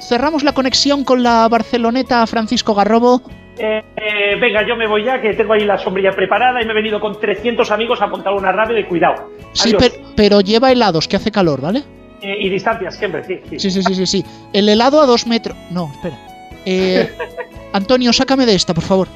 [0.02, 3.22] cerramos la conexión con la Barceloneta Francisco Garrobo.
[3.58, 6.72] Eh, eh, venga, yo me voy ya, que tengo ahí la sombrilla preparada y me
[6.72, 9.30] he venido con 300 amigos a montar una radio de cuidado.
[9.54, 9.76] Sí,
[10.16, 11.84] pero lleva helados, que hace calor, ¿vale?
[12.22, 13.40] Eh, y distancias siempre, sí.
[13.50, 13.60] sí.
[13.60, 14.26] Sí, sí, sí, sí, sí.
[14.54, 15.56] El helado a dos metros.
[15.70, 16.18] No, espera.
[16.66, 17.10] Eh,
[17.74, 19.08] Antonio, sácame de esta, por favor.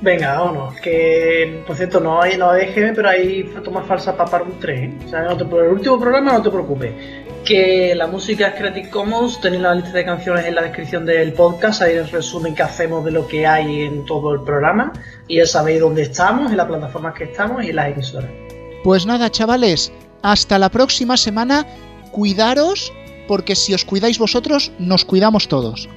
[0.00, 0.76] Venga, vámonos.
[0.80, 4.80] Que, por cierto, no hay, no hay EGM, pero hay tomas falsas para Parum 3.
[4.80, 4.92] ¿eh?
[5.06, 6.92] O sea, no te- por el último programa no te preocupes.
[7.48, 11.32] Que la música es Creative Commons, tenéis la lista de canciones en la descripción del
[11.32, 14.92] podcast, ahí el resumen que hacemos de lo que hay en todo el programa.
[15.28, 18.30] Y ya sabéis dónde estamos, en las plataformas que estamos y en las emisoras.
[18.84, 19.90] Pues nada, chavales,
[20.20, 21.66] hasta la próxima semana.
[22.12, 22.92] Cuidaros,
[23.26, 25.88] porque si os cuidáis vosotros, nos cuidamos todos.